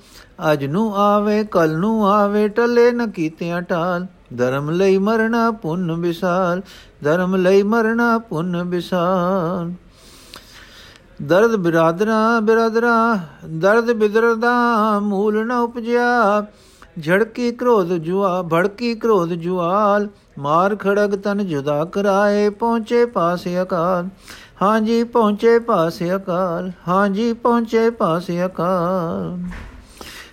[0.52, 6.62] ਅਜ ਨੂੰ ਆਵੇ, ਕਲ ਨੂੰ ਆਵੇ, ਟਲੇ ਨ ਕੀਤਿਆਂ ਟਾਲ। ਧਰਮ ਲਈ ਮਰਨਾ ਪੁੰਨ ਵਿਸਾਲ,
[7.04, 9.72] ਧਰਮ ਲਈ ਮਰਨਾ ਪੁੰਨ ਵਿਸਾਲ।
[11.22, 13.18] ਦਰਦ ਬਿਰਾਦਰਾ ਬਿਰਾਦਰਾ,
[13.50, 14.52] ਦਰਦ ਬਿਦਰਦਾ,
[15.00, 16.46] ਮੂਲ ਨ ਉਪਜਿਆ।
[16.96, 24.08] ਝੜਕੀ ਕ੍ਰੋਧ ਜੁਆ ਭੜਕੀ ਕ੍ਰੋਧ ਜੁਆਲ, ਮਾਰ ਖੜਗ ਤਨ ਜੁਦਾ ਕਰਾਏ, ਪਹੁੰਚੇ ਪਾਸ ਅਕਾਲ।
[24.62, 29.38] ਹਾਂਜੀ, ਪਹੁੰਚੇ ਪਾਸ ਅਕਾਲ, ਹਾਂਜੀ, ਪਹੁੰਚੇ ਪਾਸ ਅਕਾਲ।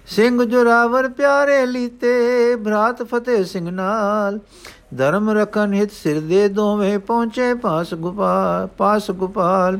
[0.07, 4.39] ਸਿੰਘ ਜੁਰਾਵਰ ਪਿਆਰੇ ਲੀਤੇ, ਭਰਾਤ ਫਤਿਹ ਸਿੰਘ ਨਾਲ।
[4.97, 9.79] ਧਰਮ ਰਖਨ ਹਿਤ ਸਿਰ ਦੇ ਦੋਵੇਂ ਪਹੁੰਚੇ ਪਾਸ ਗੁਪਾਲ ਪਾਸ ਗੁਪਾਲ।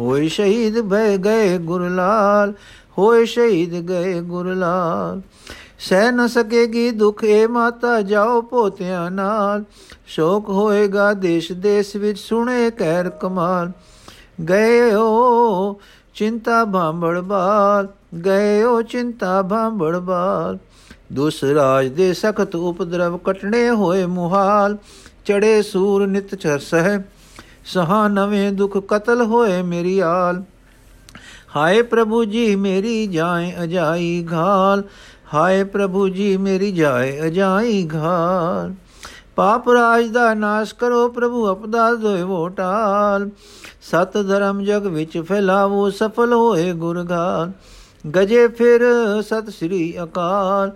[0.00, 2.52] ਹੋਏ ਸ਼ਹੀਦ ਭੈ ਗਏ ਗੁਰਲਾਲ,
[2.98, 5.20] ਹੋਏ ਸ਼ਹੀਦ ਗਏ ਗੁਰਲਾਲ।
[5.78, 9.64] ਸਹਿ ਨ ਸਕੇਗੀ ਦੁਖ ਏ ਮਾਤਾ ਜਾਓ ਪੋਤਿਆਂ ਨਾਲ।
[10.06, 13.72] ਸ਼ੋਕ ਹੋਏਗਾ ਦੇਸ਼ ਦੇਸ਼ ਵਿੱਚ ਸੁਣੇ ਕਹਿਰ ਕਮਾਲ।
[14.48, 15.80] ਗਏ ਹੋ
[16.14, 17.88] ਚਿੰਤਾ ਭਾਂਬੜ ਬਾਲ
[18.24, 20.58] ਗਏ ਹੋ ਚਿੰਤਾ ਭਾਂਬੜ ਬਾਲ।
[21.12, 24.78] ਦੁਸਰਾਜ ਦੇ ਸਖਤ ਉਪਦਰਵ ਕਟਣੇ ਹੋਏ ਮੁਹਾਲ।
[25.24, 26.98] ਚੜੇ ਸੂਰ ਨਿਤ ਚਰਸਹਿ
[27.64, 30.42] ਸਹਾ ਨਵੇਂ ਦੁਖ ਕਤਲ ਹੋਏ ਮੇਰੀ ਆਲ।
[31.56, 34.82] ਹਾਏ ਪ੍ਰਭੂ ਜੀ ਮੇਰੀ ਜਾਏ ਅਜਾਈ ਘਾਲ।
[35.26, 38.74] ਹਾਏ ਪ੍ਰਭੂ ਜੀ ਮੇਰੀ ਜਾਏ ਅਜਾਈ ਘਾਲ।
[39.36, 43.28] ਪਾਪ ਰਾਜ ਦਾ ਨਾਸ਼ ਕਰੋ ਪ੍ਰਭੂ ਅਪਦਾ ਦੋਇ ਟਾਲ।
[43.82, 47.52] ਸਤ ਧਰਮ ਜਗ ਵਿੱਚ ਫੈਲਾਵੋ ਸਫਲ ਹੋਏ ਗੁਰਗਾਨ
[48.16, 48.82] ਗਜੇ ਫਿਰ
[49.22, 50.72] ਸਤ ਸ੍ਰੀ ਅਕਾਲ,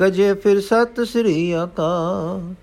[0.00, 2.54] ਗਜੇ ਫਿਰ ਸਤ ਸ੍ਰੀ ਅਕਾਲ।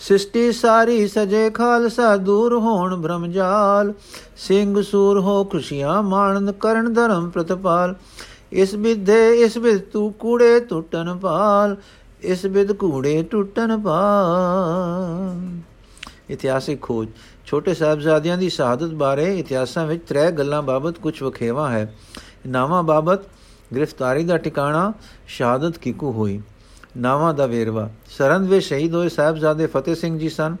[0.00, 3.92] ਸ੍ਰਿਸ਼ਟੀ ਸਾਰੀ ਸਜੇ ਖਾਲਸਾ ਦੂਰ ਹੋਣ ਬ੍ਰਹਮਜਾਲ।
[4.38, 7.94] ਸਿੰਘ ਸੂਰ ਹੋ ਖੁਸ਼ੀਆਂ ਮਾਣਨ ਕਰਨ ਧਰਮ ਪ੍ਰਤਪਾਲ।
[8.52, 11.76] ਇਸ ਵਿਦੇ ਇਸ ਵਿਦ ਤੂੰ ਕੂੜੇ ਟੁੱਟਨ ਪਾਲ
[12.22, 15.58] ਇਸ ਵਿਦ ਕੂੜੇ ਟੁੱਟਨ ਪਾਲ
[16.30, 17.08] ਇਤਿਹਾਸਿਕ ਖੋਜ।
[17.46, 21.94] ਛੋਟੇ ਸਾਹਿਬਜ਼ਾਦਿਆਂ ਦੀ ਸ਼ਹਾਦਤ ਬਾਰੇ ਇਤਿਹਾਸਾਂ ਵਿੱਚ ਤਰੇ ਗੱਲਾਂ ਬਾਬਤ ਕੁਝ ਵਖੇਵਾ ਹੈ।
[22.46, 23.20] ਨਾਮਾ ਬਾਬਤ
[23.74, 24.92] ਗ੍ਰਿਫਤਾਰੀ ਦਾ ਟਿਕਾਣਾ,
[25.28, 26.40] ਸ਼ਹਾਦਤ ਕਿਕੂ ਹੋਈ?
[26.96, 30.56] ਨਾਵਾਂ ਦਾ ਵੇਰਵਾ। ਸਰੰਦ ਵਿੱਚ ਸ਼ਹੀਦ ਹੋਏ ਸਾਹਿਬਜ਼ਾਦੇ ਫਤਿਹ ਸਿੰਘ ਜੀ ਸਨ।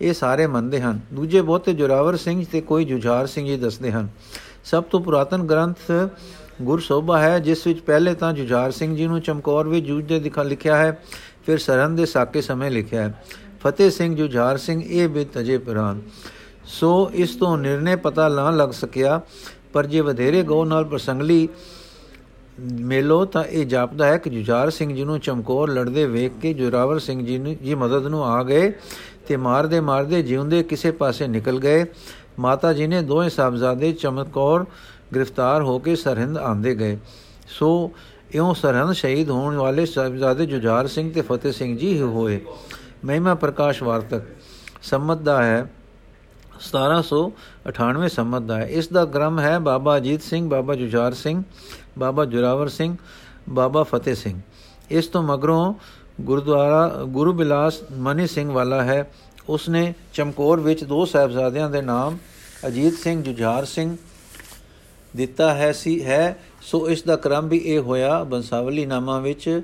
[0.00, 4.08] ਇਹ ਸਾਰੇ ਮੰਨਦੇ ਹਨ। ਦੂਜੇ ਬਹੁਤੇ ਜੁਰਾਵਰ ਸਿੰਘ ਤੇ ਕੋਈ ਜੁਝਾਰ ਸਿੰਘ ਜੀ ਦੱਸਦੇ ਹਨ।
[4.64, 5.76] ਸਭ ਤੋਂ ਪੁਰਾਤਨ ਗ੍ਰੰਥ
[6.62, 10.76] ਗੁਰਸੋਭਾ ਹੈ, ਜਿਸ ਵਿੱਚ ਪਹਿਲੇ ਤਾਂ ਜੁਝਾਰ ਸਿੰਘ ਜੀ ਨੂੰ ਚਮਕੌਰ ਵਿੱਚ ਜੂਝਦੇ ਦਿਖਾ ਲਿਖਿਆ
[10.76, 11.00] ਹੈ,
[11.46, 13.24] ਫਿਰ ਸਰੰਦ ਦੇ ਸਾਕੇ ਸਮੇਂ ਲਿਖਿਆ ਹੈ।
[13.60, 16.00] ਫਤਿਹ ਸਿੰਘ ਜੁਝਾਰ ਸਿੰਘ, ਇਹ ਵੀ ਤਜੇ ਪੁਰਾਨ
[16.64, 19.20] ਸੋ ਇਸ ਤੋਂ ਨਿਰਣੇ ਪਤਾ ਨਾ ਲੱਗ ਸਕਿਆ,
[19.72, 21.48] ਪਰ ਜੇ ਵਧੇਰੇ ਗੋ ਨਾਲ ਪ੍ਰਸੰਗਲੀ
[22.80, 26.98] ਮੇਲੋ, ਤਾਂ ਇਹ ਜਾਪਦਾ ਹੈ ਕਿ ਜੁਝਾਰ ਸਿੰਘ ਜੀ ਨੂੰ ਚਮਕੌਰ ਲੜਦੇ ਵੇਖ ਕੇ ਜੁਰਾਵਰ
[26.98, 28.72] ਸਿੰਘ ਜੀ ਨੂੰ ਜੀ ਮਦਦ ਨੂੰ ਆ ਗਏ
[29.28, 31.84] ਤੇ ਮਾਰਦੇ ਮਾਰਦੇ ਜਿਉਂਦੇ ਕਿਸੇ ਪਾਸੇ ਨਿਕਲ ਗਏ।
[32.38, 34.64] ਮਾਤਾ ਜੀ ਨੇ ਦੋਵੇਂ ਸਾਹਿਬਜ਼ਾਦੇ ਚਮਕੌਰ
[35.14, 36.98] ਗ੍ਰਿਫਤਾਰ ਹੋ ਕੇ ਸਰਹਿੰਦ ਆਂਦੇ ਗਏ।
[37.48, 37.92] ਸੋ
[38.30, 42.40] ਇਉਂ ਸਰਹੰਦ ਸ਼ਹੀਦ ਹੋਣ ਵਾਲੇ ਸਾਹਿਬਜ਼ਾਦੇ ਜੁਝਾਰ ਸਿੰਘ ਤੇ ਫਤਿਹ ਸਿੰਘ ਜੀ ਹੋਏ।
[43.04, 44.22] ਮਹਿਮਾ ਪ੍ਰਕਾਸ਼ ਵਾਰਤਕ।
[44.82, 45.70] ਸੰਮਤ ਦਾ ਹੈ।
[46.60, 51.42] 1798 ਸੰਮਤ ਦਾ ਹੈ। ਇਸ ਦਾ ਗ੍ਰਮ ਹੈ ਬਾਬਾ ਅਜੀਤ ਸਿੰਘ, ਬਾਬਾ ਜੁਝਾਰ ਸਿੰਘ,
[51.98, 52.96] ਬਾਬਾ ਜੁਰਾਵਰ ਸਿੰਘ,
[53.48, 54.40] ਬਾਬਾ ਫਤਿਹ ਸਿੰਘ।
[54.90, 55.74] ਇਸ ਤੋਂ ਮਗਰੋਂ
[56.20, 59.10] ਗੁਰਦੁਆਰਾ ਗੁਰੂ ਬਿਲਾਸ ਮਨੀ ਸਿੰਘ ਵਾਲਾ ਹੈ।
[59.48, 62.18] ਉਸਨੇ ਚਮਕੌਰ ਵਿੱਚ ਦੋ ਸਹਿਬਜ਼ਾਦਿਆਂ ਦੇ ਨਾਮ
[62.66, 63.96] ਅਜੀਤ ਸਿੰਘ, ਜੁਝਾਰ ਸਿੰਘ
[65.16, 69.62] ਦਿੱਤਾ ਹੈ ਸੀ, ਹੈ। ਸੋ ਇਸ ਦਾ ਕ੍ਰਮ ਵੀ ਇਹ ਹੋਇਆ ਬੰਸਾਵਲੀ ਨਾਮਾ ਵਿੱਚ।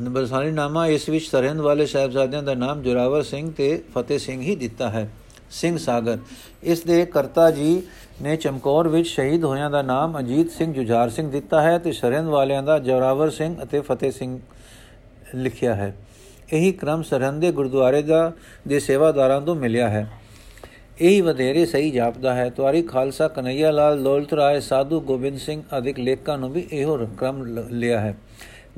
[0.00, 4.56] ਬੰਸਾਵਲੀ ਨਾਮਾ ਇਸ ਵਿੱਚ ਸਰਹੰਦ ਵਾਲੇ ਸਹਿਬਜ਼ਾਦਿਆਂ ਦਾ ਨਾਮ ਜੁਰਾਵਰ ਸਿੰਘ ਤੇ ਫਤਿਹ ਸਿੰਘ ਹੀ
[4.56, 5.10] ਦਿੱਤਾ ਹੈ।
[5.50, 6.18] ਸਿੰਘ ਸਾਗਰ।
[6.62, 7.82] ਇਸ ਦੇ ਕਰਤਾ ਜੀ
[8.22, 12.28] ਨੇ ਚਮਕੌਰ ਵਿੱਚ ਸ਼ਹੀਦ ਹੋਇਆਂ ਦਾ ਨਾਮ ਅਜੀਤ ਸਿੰਘ ਜੁਝਾਰ ਸਿੰਘ ਦਿੱਤਾ ਹੈ ਤੇ ਸਰਹੰਦ
[12.28, 14.40] ਵਾਲਿਆਂ ਦਾ ਜੋਰਾਵਰ ਸਿੰਘ ਅਤੇ ਫਤਿਹ ਸਿੰਘ
[15.34, 15.96] ਲਿਖਿਆ ਹੈ।
[16.52, 18.32] ਇਹੀ ਕ੍ਰਮ ਸਰਹੰਦ ਦੇ ਗੁਰਦੁਆਰੇ ਦਾ,
[18.68, 20.10] ਦੇ ਸੇਵਾਦਾਰਾਂ ਤੋਂ ਮਿਲਿਆ ਹੈ।
[21.00, 25.98] ਇਹੀ ਵਧੇਰੇ ਸਹੀ ਜਾਪਦਾ ਹੈ। ਤਵਾਰੀ ਖਾਲਸਾ ਕਨਈਆ ਲਾਲ ਲੋਲਤ ਰਾਏ ਸਾਧੂ ਗੋਬਿੰਦ ਸਿੰਘ ਆਦਿਕ
[25.98, 28.14] ਲੇਖਕਾਂ ਨੂੰ ਵੀ ਇਹੋ ਕ੍ਰਮ ਲਿਆ ਹੈ।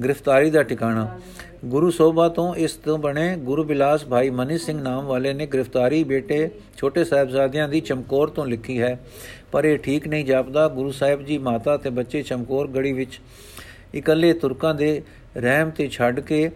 [0.04, 1.20] ਗ੍ਰਿਫਤਾਰੀ ਦਾ ਟਿਕਾਣਾ।
[1.64, 6.04] ਗੁਰੂ ਸੋਭਾ ਤੋਂ ਇਸ ਤੋਂ ਬਣੇ ਗੁਰੂ ਬਿਲਾਸ ਭਾਈ ਮਨੀ ਸਿੰਘ ਨਾਮ ਵਾਲੇ ਨੇ ਗ੍ਰਿਫਤਾਰੀ
[6.04, 9.00] ਬੇਟੇ ਛੋਟੇ ਸਾਹਿਬਜ਼ਾਦਿਆਂ ਦੀ ਚਮਕੌਰ ਤੋਂ ਲਿਖੀ ਹੈ।
[9.52, 13.20] ਪਰ ਇਹ ਠੀਕ ਨਹੀਂ ਜਾਪਦਾ। ਗੁਰੂ ਸਾਹਿਬ ਜੀ ਮਾਤਾ ਤੇ ਬੱਚੇ ਚਮਕੌਰ ਗੜੀ ਵਿੱਚ
[13.94, 15.02] ਇਕੱਲੇ ਤੁਰਕਾਂ ਦੇ
[15.36, 16.50] ਰਹਿਮ ਤੇ ਛੱਡ ਕੇ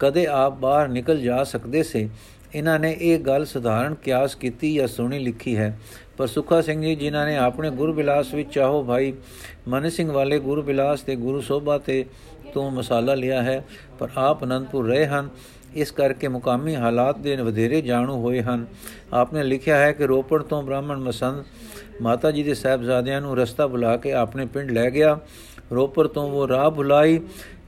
[0.00, 2.08] ਕਦੇ ਆਪ ਬਾਹਰ ਨਿਕਲ ਜਾ ਸਕਦੇ ਸੇ।
[2.54, 5.78] ਇਹਨਾਂ ਨੇ ਇਹ ਗੱਲ ਸਧਾਰਨ ਕਿਆਸ ਕੀਤੀ ਜਾਂ ਸੁਣੀ ਲਿਖੀ ਹੈ।
[6.16, 9.12] ਪਰ ਸੁਖਾ ਸਿੰਘ ਜੀ, ਜਿਨ੍ਹਾਂ ਨੇ ਆਪਣੇ ਗੁਰੂ ਬਿਲਾਸ ਵਿੱਚ ਚਾਹੋ ਭਾਈ
[9.68, 12.04] ਮਨ ਸਿੰਘ ਵਾਲੇ ਗੁਰੂ ਬਿਲਾਸ ਤੇ ਗੁਰੂ ਸੋਭਾ ਤੇ
[12.54, 13.64] ਤੋਂ ਮਸਾਲਾ ਲਿਆ ਹੈ,
[13.98, 15.28] ਪਰ ਆਪ ਅਨੰਦਪੁਰ ਰਹੇ ਹਨ।
[15.74, 18.66] ਇਸ ਕਰਕੇ ਮੁਕਾਮੀ ਹਾਲਾਤ ਦੇ ਵਧੇਰੇ ਜਾਣੂ ਹੋਏ ਹਨ।
[19.12, 21.44] ਆਪਨੇ ਲਿਖਿਆ ਹੈ ਕਿ ਰੋਪੜ ਤੋਂ ਬ੍ਰਾਹਮਣ ਮਸੰਦ
[22.02, 25.18] ਮਾਤਾ ਜੀ ਦੇ ਸਹਿਬਜ਼ਾਦਿਆਂ ਨੂੰ ਰਸਤਾ ਬੁਲਾ ਕੇ ਆਪਣੇ ਪਿੰਡ ਲੈ ਗਿਆ।
[25.72, 27.20] ਰੋਪੜ ਤੋਂ ਉਹ ਰਾਹ ਬੁਲਾਈ,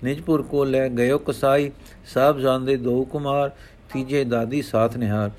[0.05, 1.70] ਨਿਜਪੁਰ ਕੋ ਲੈ ਗਇਓ ਕਸਾਈ।
[2.07, 3.51] ਸਾਹਿਬਜ਼ਾਦੇ ਦੋ ਕੁਮਾਰ
[3.96, 5.30] ਤੀਜੇ ਦਾਦੀ ਸਾਥ ਨਿਹਾਰ।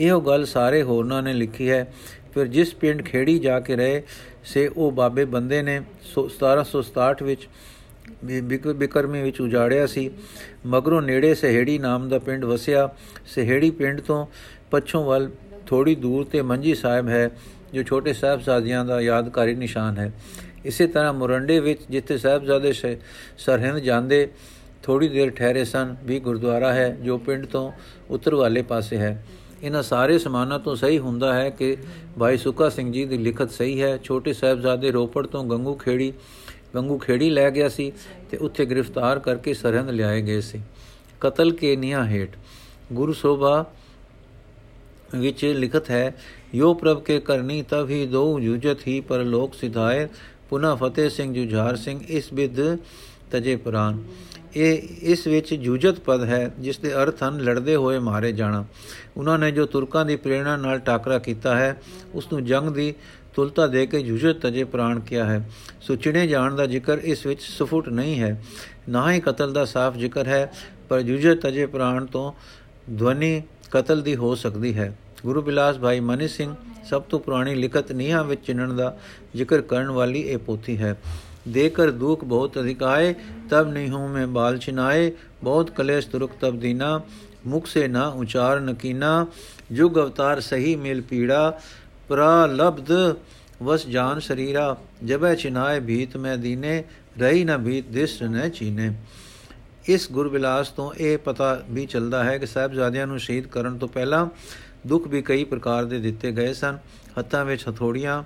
[0.00, 1.86] ਇਹੋ ਗੱਲ ਸਾਰੇ ਹੋਰਨਾਂ ਨੇ ਲਿਖੀ ਹੈ।
[2.34, 4.02] ਫਿਰ ਜਿਸ ਪਿੰਡ ਖੇੜੀ ਜਾ ਕੇ ਰਹੇ,
[4.44, 7.48] ਸੇ ਉਹ ਬਾਬੇ ਬੰਦੇ ਨੇ 1767 ਵਿੱਚ
[8.74, 10.10] ਬਿਕਰਮੀ ਵਿੱਚ ਉਜਾੜਿਆ ਸੀ।
[10.66, 12.88] ਮਗਰੋਂ ਨੇੜੇ ਸਹੇੜੀ ਨਾਮ ਦਾ ਪਿੰਡ ਵਸਿਆ।
[13.34, 14.26] ਸਹੇੜੀ ਪਿੰਡ ਤੋਂ
[14.70, 15.30] ਪੱਛੋਂ ਵੱਲ
[15.66, 17.28] ਥੋੜੀ ਦੂਰ ਤੇ ਮੰਜੀ ਸਾਹਿਬ ਹੈ,
[17.74, 20.10] ਜੋ ਛੋਟੇ ਸਾਹਿਬਜ਼ਾਦਿਆਂ ਦਾ ਯਾਦਕਾਰੀ ਨਿਸ਼ਾਨ ਹੈ।
[20.64, 22.72] ਇਸੇ ਤਰ੍ਹਾਂ ਮੁਰੰਡੇ ਵਿੱਚ ਜਿੱਥੇ ਸਾਹਿਬਜ਼ਾਦੇ
[23.38, 24.28] ਸਰਹਿੰਦ ਜਾਂਦੇ
[24.82, 27.70] ਥੋੜੀ ਦੇਰ ਠਹਿਰੇ ਸਨ, ਵੀ ਗੁਰਦੁਆਰਾ ਹੈ, ਜੋ ਪਿੰਡ ਤੋਂ
[28.10, 29.24] ਉੱਤਰ ਵਾਲੇ ਪਾਸੇ ਹੈ।
[29.62, 31.76] ਇਹਨਾਂ ਸਾਰੇ ਸਮਾਨਾਂ ਤੋਂ ਸਹੀ ਹੁੰਦਾ ਹੈ ਕਿ
[32.18, 36.12] ਭਾਈ ਸੁੱਕਾ ਸਿੰਘ ਜੀ ਦੀ ਲਿਖਤ ਸਹੀ ਹੈ। ਛੋਟੇ ਸਾਹਿਬਜ਼ਾਦੇ ਰੋਪੜ ਤੋਂ ਗੰਗੂ ਖੇੜੀ
[36.74, 37.92] ਗੰਗੂ ਖੇੜੀ ਲੈ ਗਿਆ ਸੀ
[38.30, 40.60] ਤੇ ਉੱਥੇ ਗ੍ਰਿਫਤਾਰ ਕਰਕੇ ਸਰਹੰਦ ਲਿਆਏ ਗਏ ਸੀ।
[41.20, 42.36] ਕਤਲ ਕੇ ਨਿਆ ਹੇਟ
[42.92, 43.64] ਗੁਰੂ ਸੋਭਾ
[45.14, 46.14] ਵਿੱਚ ਲਿਖਤ ਹੈ,
[46.54, 50.08] ਯੋ ਪ੍ਰਭ ਕੇ ਕਰਨੀ ਤਬ ਹੀ ਦੋ ਜੁਜਤ ਹੀ, ਪਰ ਲੋਕ ਸਿਧਾਏ
[50.50, 52.60] ਪੁਨਾ ਫਤਿਹ ਸਿੰਘ ਜੁਝਾਰ ਸਿੰਘ, ਇਸ ਵਿਦ
[53.30, 54.02] ਤਜੇ ਪੁਰਾਨ।
[54.56, 58.64] ਇਹ ਇਸ ਵਿੱਚ ਜੂਜਤ ਪਦ ਹੈ, ਜਿਸ ਦੇ ਅਰਥ ਹਨ, ਲੜਦੇ ਹੋਏ ਮਾਰੇ ਜਾਣਾ।
[59.16, 61.82] ਉਹਨਾਂ ਨੇ ਜੋ ਤੁਰਕਾਂ ਦੀ ਪ੍ਰੇਰਣਾ ਨਾਲ ਟਾਕਰਾ ਕੀਤਾ ਹੈ,
[62.14, 62.94] ਉਸ ਨੂੰ ਜੰਗ ਦੀ
[63.34, 67.88] ਤੁਲਤਾ ਦੇ ਕੇ ਜੂਜਤ ਤਜੇ ਪ੍ਰਾਣ ਕਿਹਾ ਹੈ। ਸੁਚਣੇ ਜਾਣ ਦਾ ਜ਼ਿਕਰ ਇਸ ਵਿੱਚ ਸਫੁੱਟ
[67.88, 68.44] ਨਹੀਂ ਹੈ।
[68.88, 70.52] ਨਾ ਹੀ ਕਤਲ ਦਾ ਸਾਫ਼ ਜ਼ਿਕਰ ਹੈ,
[70.88, 72.32] ਪਰ ਜੂਜਤ ਤਜੇ ਪ੍ਰਾਣ ਤੋਂ
[72.98, 77.92] ਧਵਨੀ ਕਤਲ ਦੀ ਹੋ ਸਕਦੀ ਹੈ। ਗੁਰੂ ਬਿਲਾਸ ਭਾਈ ਮਨੀ ਸਿੰਘ ਸਭ ਤੋਂ ਪੁਰਾਣੀ ਲਿਖਤ
[77.92, 78.98] ਨੀਹਾਂ ਵਿੱਚ ਚਿੰਨਣ ਦਾ
[79.36, 80.96] ਜ਼ਿਕਰ ਕਰਨ ਵਾਲੀ ਇਹ ਪੋਥੀ ਹੈ।
[81.49, 83.13] देकर दुख बहुत अधिक आए
[83.51, 85.11] तब नहीं हूँ मैं बाल छिनाए
[85.43, 86.91] बहुत कलेश तुरुक तब दीना
[87.47, 89.11] मुख से ना उचार नकीना
[89.71, 91.41] जुग अवतार सही मिल पीड़ा
[92.09, 92.91] प्रलब्ध
[93.61, 94.65] वस जान शरीरा
[95.05, 96.81] जब छिनाए भीत में दीने
[97.19, 98.91] ਰਹੀ ਨਾ ਭੀਤ ਦਿਸ ਨ ਚੀਨੇ
[99.89, 104.25] ਇਸ ਗੁਰਬਿਲਾਸ ਤੋਂ ਇਹ ਪਤਾ ਵੀ ਚੱਲਦਾ ਹੈ ਕਿ ਸਾਹਿਬਜ਼ਾਦਿਆਂ ਨੂੰ ਸ਼ਹੀਦ ਕਰਨ ਤੋਂ ਪਹਿਲਾਂ
[104.87, 106.77] ਦੁੱਖ ਵੀ ਕਈ ਪ੍ਰਕਾਰ ਦੇ ਦਿੱਤੇ ਗਏ ਸਨ
[107.17, 108.23] ਹੱਥਾਂ ਵਿੱਚ ਹਥੋੜੀਆਂ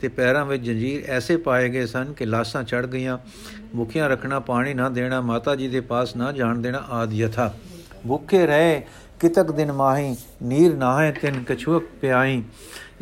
[0.00, 3.18] ਤੇ ਪੈਰਾਂ ਵਿੱਚ ਜੰਜੀਰ ਐਸੇ ਪਾਏ ਗਏ ਸਨ ਕਿ ਲਾਸ਼ਾਂ ਚੜ ਗਈਆਂ।
[3.76, 7.52] ਭੁੱਖਿਆਂ ਰੱਖਣਾ ਪਾਣੀ ਨਾ ਦੇਣਾ, ਮਾਤਾ ਜੀ ਦੇ ਪਾਸ ਨਾ ਜਾਣ ਦੇਣਾ ਆਦਿ ਯਥਾ।
[8.08, 8.82] ਭੁੱਖੇ ਰਹੇ,
[9.20, 12.42] ਕਿਤਕ ਦਿਨ ਮਾਹੀ, ਨੀਰ ਨਾਹੇ ਤਿਨ ਕਛੁਕ ਪਿਆਈ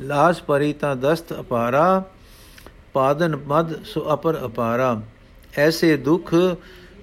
[0.00, 2.02] ਲਾਸ ਪਰੀ ਤਾਂ ਦਸਤ ਅਪਾਰਾ,
[2.92, 5.00] ਪਾਦਨ ਮਦ ਸੁ ਅਪਰ ਅਪਾਰਾ।
[5.58, 6.34] ਐਸੇ ਦੁਖ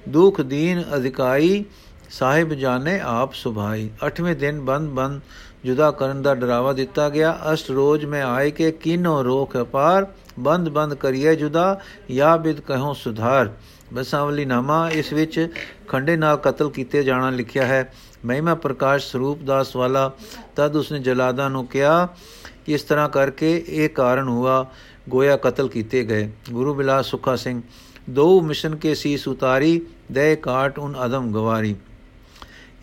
[0.09, 1.65] ਦੁਖ ਦੀਨ ਅਧਿਕਾਈ,
[2.09, 5.21] ਸਾਹਿਬ ਜਾਣੇ ਆਪ ਸੁਭਾਈ। 8ਵੇਂ ਦਿਨ ਬੰਦ ਬੰਦ
[5.65, 10.07] ਜੁਦਾ ਕਰਨ ਦਾ ਡਰਾਵਾ ਦਿੱਤਾ ਗਿਆ। ਅਸ਼ਟ ਰੋਜ਼ ਮੈਂ ਆਏ ਕੇ ਕਿਨੋ ਰੋਖ ਅਪਾਰ,
[10.39, 13.51] ਬੰਦ ਬੰਦ ਕਰੀਏ ਜੁਦਾ, ਯਾ ਬਿਦ ਕਹੋ ਸੁਧਾਰ।
[13.93, 15.53] ਬਸਾਵਲੀ ਨਾਮਾ, ਇਸ ਵਿੱਚ
[15.87, 17.93] ਖੰਡੇ ਨਾਲ ਕਤਲ ਕੀਤੇ ਜਾਣਾ ਲਿਖਿਆ ਹੈ।
[18.25, 20.11] ਮਹਿਮਾ ਪ੍ਰਕਾਸ਼ ਸਰੂਪ ਦਾਸ ਵਾਲਾ
[20.55, 22.07] ਤਦ ਉਸਨੇ ਜਲਾਦਾ ਨੂੰ ਕਿਹਾ,
[22.67, 24.65] ਇਸ ਤਰ੍ਹਾਂ ਕਰਕੇ ਇਹ ਕਾਰਨ ਹੁਆ,
[25.09, 27.61] ਗੋਇਆ ਕਤਲ ਕੀਤੇ ਗਏ। ਗੁਰੂ ਬਿਲਾਸ ਸੁਖਾ ਸਿੰਘ,
[28.09, 31.75] ਦੋ ਮਿਸ਼ਨ ਕੇ ਸੀਸ ਉਤਾਰੀ, ਦੇ ਕਾਟ ਉਨ ਅਦਮ ਗਵਾਰੀ।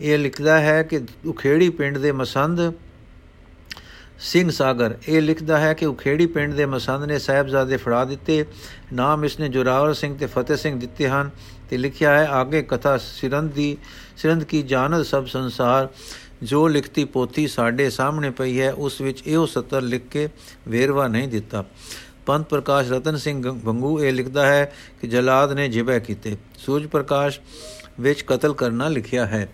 [0.01, 2.73] ਇਹ ਲਿਖਦਾ ਹੈ ਕਿ ਉਖੇੜੀ ਪਿੰਡ ਦੇ ਮਸੰਦ
[4.19, 8.45] ਸਿੰਘ ਸਾਗਰ। ਇਹ ਲਿਖਦਾ ਹੈ ਕਿ ਉਖੇੜੀ ਪਿੰਡ ਦੇ ਮਸੰਦ ਨੇ ਸਾਹਿਬਜ਼ਾਦੇ ਫੜਾ ਦਿੱਤੇ।
[8.93, 11.29] ਨਾਮ ਇਸਨੇ ਜੁਰਾਵਰ ਸਿੰਘ ਤੇ ਫਤਿਹ ਸਿੰਘ ਦਿੱਤੇ ਹਨ
[11.69, 13.77] ਤੇ ਲਿਖਿਆ ਹੈ, ਆਗੇ ਕਥਾ ਸਿਰੰਦ ਦੀ
[14.17, 15.89] ਸਿਰੰਦ ਕੀ ਜਾਣਤ ਸਭ ਸੰਸਾਰ।
[16.43, 20.29] ਜੋ ਲਿਖਤੀ ਪੋਥੀ ਸਾਡੇ ਸਾਹਮਣੇ ਪਈ ਹੈ, ਉਸ ਵਿੱਚ ਇਹੋ ਸਤਰ ਲਿਖ ਕੇ
[20.67, 21.65] ਵੇਰਵਾ ਨਹੀਂ ਦਿੱਤਾ।
[22.25, 27.39] ਪੰਤ ਪ੍ਰਕਾਸ਼ ਰਤਨ ਸਿੰਘ ਬੰਗੂ ਇਹ ਲਿਖਦਾ ਹੈ ਕਿ ਜਲਾਦ ਨੇ ਜਿਬੈ ਕੀਤੇ। ਸੂਰਜ ਪ੍ਰਕਾਸ਼
[27.99, 29.49] ਵਿੱਚ ਕਤਲ ਕਰਨਾ ਲਿਖਿਆ ਹੈ।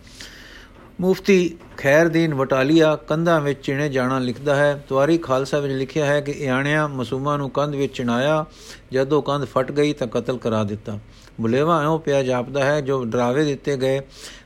[0.99, 6.31] ਮੁਫਤੀ ਖੈਰਦੀਨ ਵਟਾਲੀਆ ਕੰਧਾਂ ਵਿੱਚ ਚਿਣੇ ਜਾਣਾ ਲਿਖਦਾ ਹੈ। ਤਵਾਰੀ ਖਾਲਸਾ ਵਿੱਚ ਲਿਖਿਆ ਹੈ ਕਿ
[6.31, 8.45] ਇਆਣਿਆਂ ਮਸੂਮਾਂ ਨੂੰ ਕੰਧ ਵਿੱਚ ਚਿਣਾਇਆ,
[8.91, 10.99] ਜਦੋਂ ਕੰਧ ਫਟ ਗਈ ਤਾਂ ਕਤਲ ਕਰਾ ਦਿੱਤਾ।
[11.41, 14.01] ਬੁਲੇਵਾ ਐਉਂ ਪਿਆ ਜਾਪਦਾ ਹੈ, ਜੋ ਡਰਾਵੇ ਦਿੱਤੇ ਗਏ,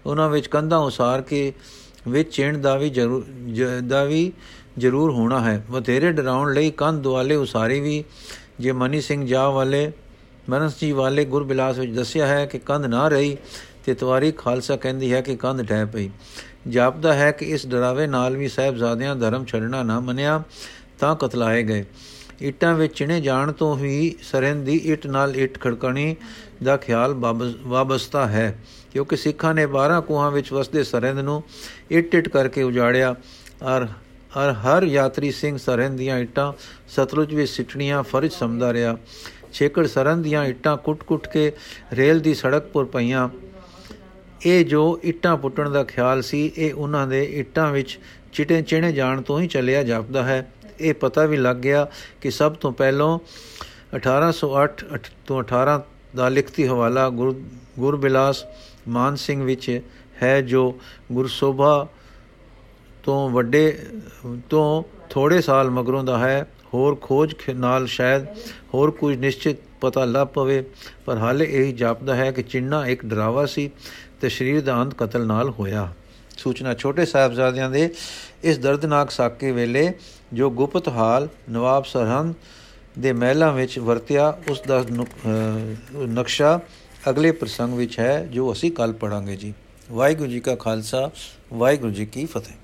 [0.05, 1.53] ਉਹਨਾਂ ਵਿੱਚ ਕੰਧਾਂ ਉਸਾਰ ਕੇ
[2.07, 3.25] ਵਿੱਚ ਚਿਣ ਦਾ ਵੀ ਜ਼ਰੂਰ
[3.81, 4.31] ਦਾ ਵੀ
[4.77, 8.03] ਜ਼ਰੂਰ ਹੋਣਾ ਹੈ। ਬਥੇਰੇ ਡਰਾਉਣ ਲਈ ਕੰਧ ਦੁਆਲੇ ਉਸਾਰੀ ਵੀ,
[8.59, 9.91] ਜੇ ਮਨੀ ਸਿੰਘ ਜਾ ਵਾਲੇ
[10.49, 13.37] ਮਨਸ ਜੀ ਵਾਲੇ ਗੁਰਬਿਲਾਸ ਵਿੱਚ ਦੱਸਿਆ ਹੈ ਕਿ ਕੰਧ ਨਾ ਰਹੀ
[13.89, 16.09] ਤੇ ਤਵਾਰੀ ਖਾਲਸਾ ਕਹਿੰਦੀ ਹੈ ਕਿ ਕੰਧ ਢਹਿ ਪਈ।
[16.67, 20.43] ਜਾਪਦਾ ਹੈ ਕਿ ਇਸ ਡਰਾਵੇ ਨਾਲ ਵੀ ਸਹਿਬਜ਼ਾਦਿਆਂ ਧਰਮ ਛੱਡਣਾ ਨਾ ਮੰਨਿਆ,
[20.99, 21.85] ਤਾਂ ਕਤਲਾਏ ਗਏ।
[22.41, 26.15] ਇਟਾਂ ਵਿੱਚ ਚਿਣੇ ਜਾਣ ਤੋਂ ਹੀ ਸਰਹੰਦ ਦੀ ਇਟ ਨਾਲ ਇਟ ਖੜਕਣੀ
[26.63, 27.13] ਦਾ ਖਿਆਲ
[27.63, 28.59] ਵਾਬਸਤਾ ਹੈ,
[28.93, 31.43] ਕਿਉਂਕਿ ਸਿੱਖਾਂ ਨੇ 12 ਕੋਹਾਂ ਵਿੱਚ ਵਸਦੇ ਸਰਹੰਦ ਨੂੰ
[31.91, 33.15] ਇਟ ਇਟ ਕਰਕੇ ਉਜਾੜਿਆ।
[33.63, 33.87] ਔਰ
[34.37, 36.53] ਔਰ ਹਰ ਯਾਤਰੀ ਸਿੰਘ ਸਰਹੰਦ ਦੀਆਂ ਇਟਾਂ
[36.87, 38.97] ਸਤਲੁਜ ਵਿੱਚ ਸਿੱਟਣੀਆਂ ਫਰਜ਼ ਸਮਝਦਾ ਰਿਹਾ।
[39.53, 41.51] ਛੇਕੜ ਸਰਨ ਦੀਆਂ ਇੱਟਾਂ ਕੁੱਟ-ਕੁੱਟ ਕੇ
[41.93, 43.29] ਰੇਲ ਦੀ ਸੜਕ ਪਰ ਪਈਆਂ।
[44.45, 47.97] ਇਹ ਜੋ ਇੱਟਾਂ ਪੁੱਟਣ ਦਾ ਖਿਆਲ ਸੀ, ਇਹ ਉਹਨਾਂ ਦੇ ਇੱਟਾਂ ਵਿੱਚ
[48.33, 51.87] ਚਿਟੇ ਚਿਣੇ ਜਾਣ ਤੋਂ ਹੀ ਚੱਲਿਆ ਜਾਪਦਾ ਹੈ। ਇਹ ਪਤਾ ਵੀ ਲੱਗ ਗਿਆ
[52.21, 53.17] ਕਿ ਸਭ ਤੋਂ ਪਹਿਲਾਂ
[53.95, 55.79] 1808 ਤੋਂ 18
[56.15, 58.45] ਦਾ ਲਿਖਤੀ ਹਵਾਲਾ ਗੁਰਬਿਲਾਸ
[58.87, 59.81] ਮਾਨ ਸਿੰਘ ਵਿੱਚ
[60.23, 60.79] ਹੈ, ਜੋ
[61.11, 61.87] ਗੁਰਸੋਭਾ
[63.03, 63.77] ਤੋਂ ਵੱਡੇ,
[64.49, 68.25] ਤੋਂ ਥੋੜੇ ਸਾਲ ਮਗਰੋਂ ਦਾ ਹੈ। ਹੋਰ ਖੋਜ ਨਾਲ ਸ਼ਾਇਦ
[68.73, 70.63] ਹੋਰ ਕੁਝ ਨਿਸ਼ਚਿਤ ਪਤਾ ਲੱਭ ਪਵੇ,
[71.05, 73.69] ਪਰ ਹਾਲੇ ਇਹ ਜਾਪਦਾ ਹੈ ਕਿ ਚਿੰਨਾ ਇੱਕ ਡਰਾਵਾ ਸੀ।
[74.21, 75.87] ਤੇ ਸਰੀਰ ਦਾ ਅੰਤ ਕਤਲ ਨਾਲ ਹੋਇਆ।
[76.37, 77.89] ਸੂਚਨਾ ਛੋਟੇ ਸਾਹਿਬਜ਼ਾਦਿਆਂ ਦੇ
[78.43, 79.91] ਇਸ ਦਰਦਨਾਕ ਸਾਕੇ ਵੇਲੇ
[80.33, 82.33] ਜੋ ਗੁਪਤ ਹਾਲ ਨਵਾਬ ਸਰਹੰਦ
[82.99, 84.83] ਦੇ ਮਹਿਲਾਂ ਵਿੱਚ ਵਰਤਿਆ, ਉਸ ਦਾ
[85.97, 86.59] ਨਕਸ਼ਾ
[87.09, 89.53] ਅਗਲੇ ਪ੍ਰਸੰਗ ਵਿੱਚ ਹੈ, ਜੋ ਅਸੀਂ ਕੱਲ ਪੜਾਂਗੇ ਜੀ।
[89.91, 91.09] ਵਾਹਿਗੁਰੂ ਜੀ ਕਾ ਖਾਲਸਾ,
[91.53, 92.55] ਵਾਹਿਗੁਰੂ ਜੀ ਕੀ ਫਤਿਹ।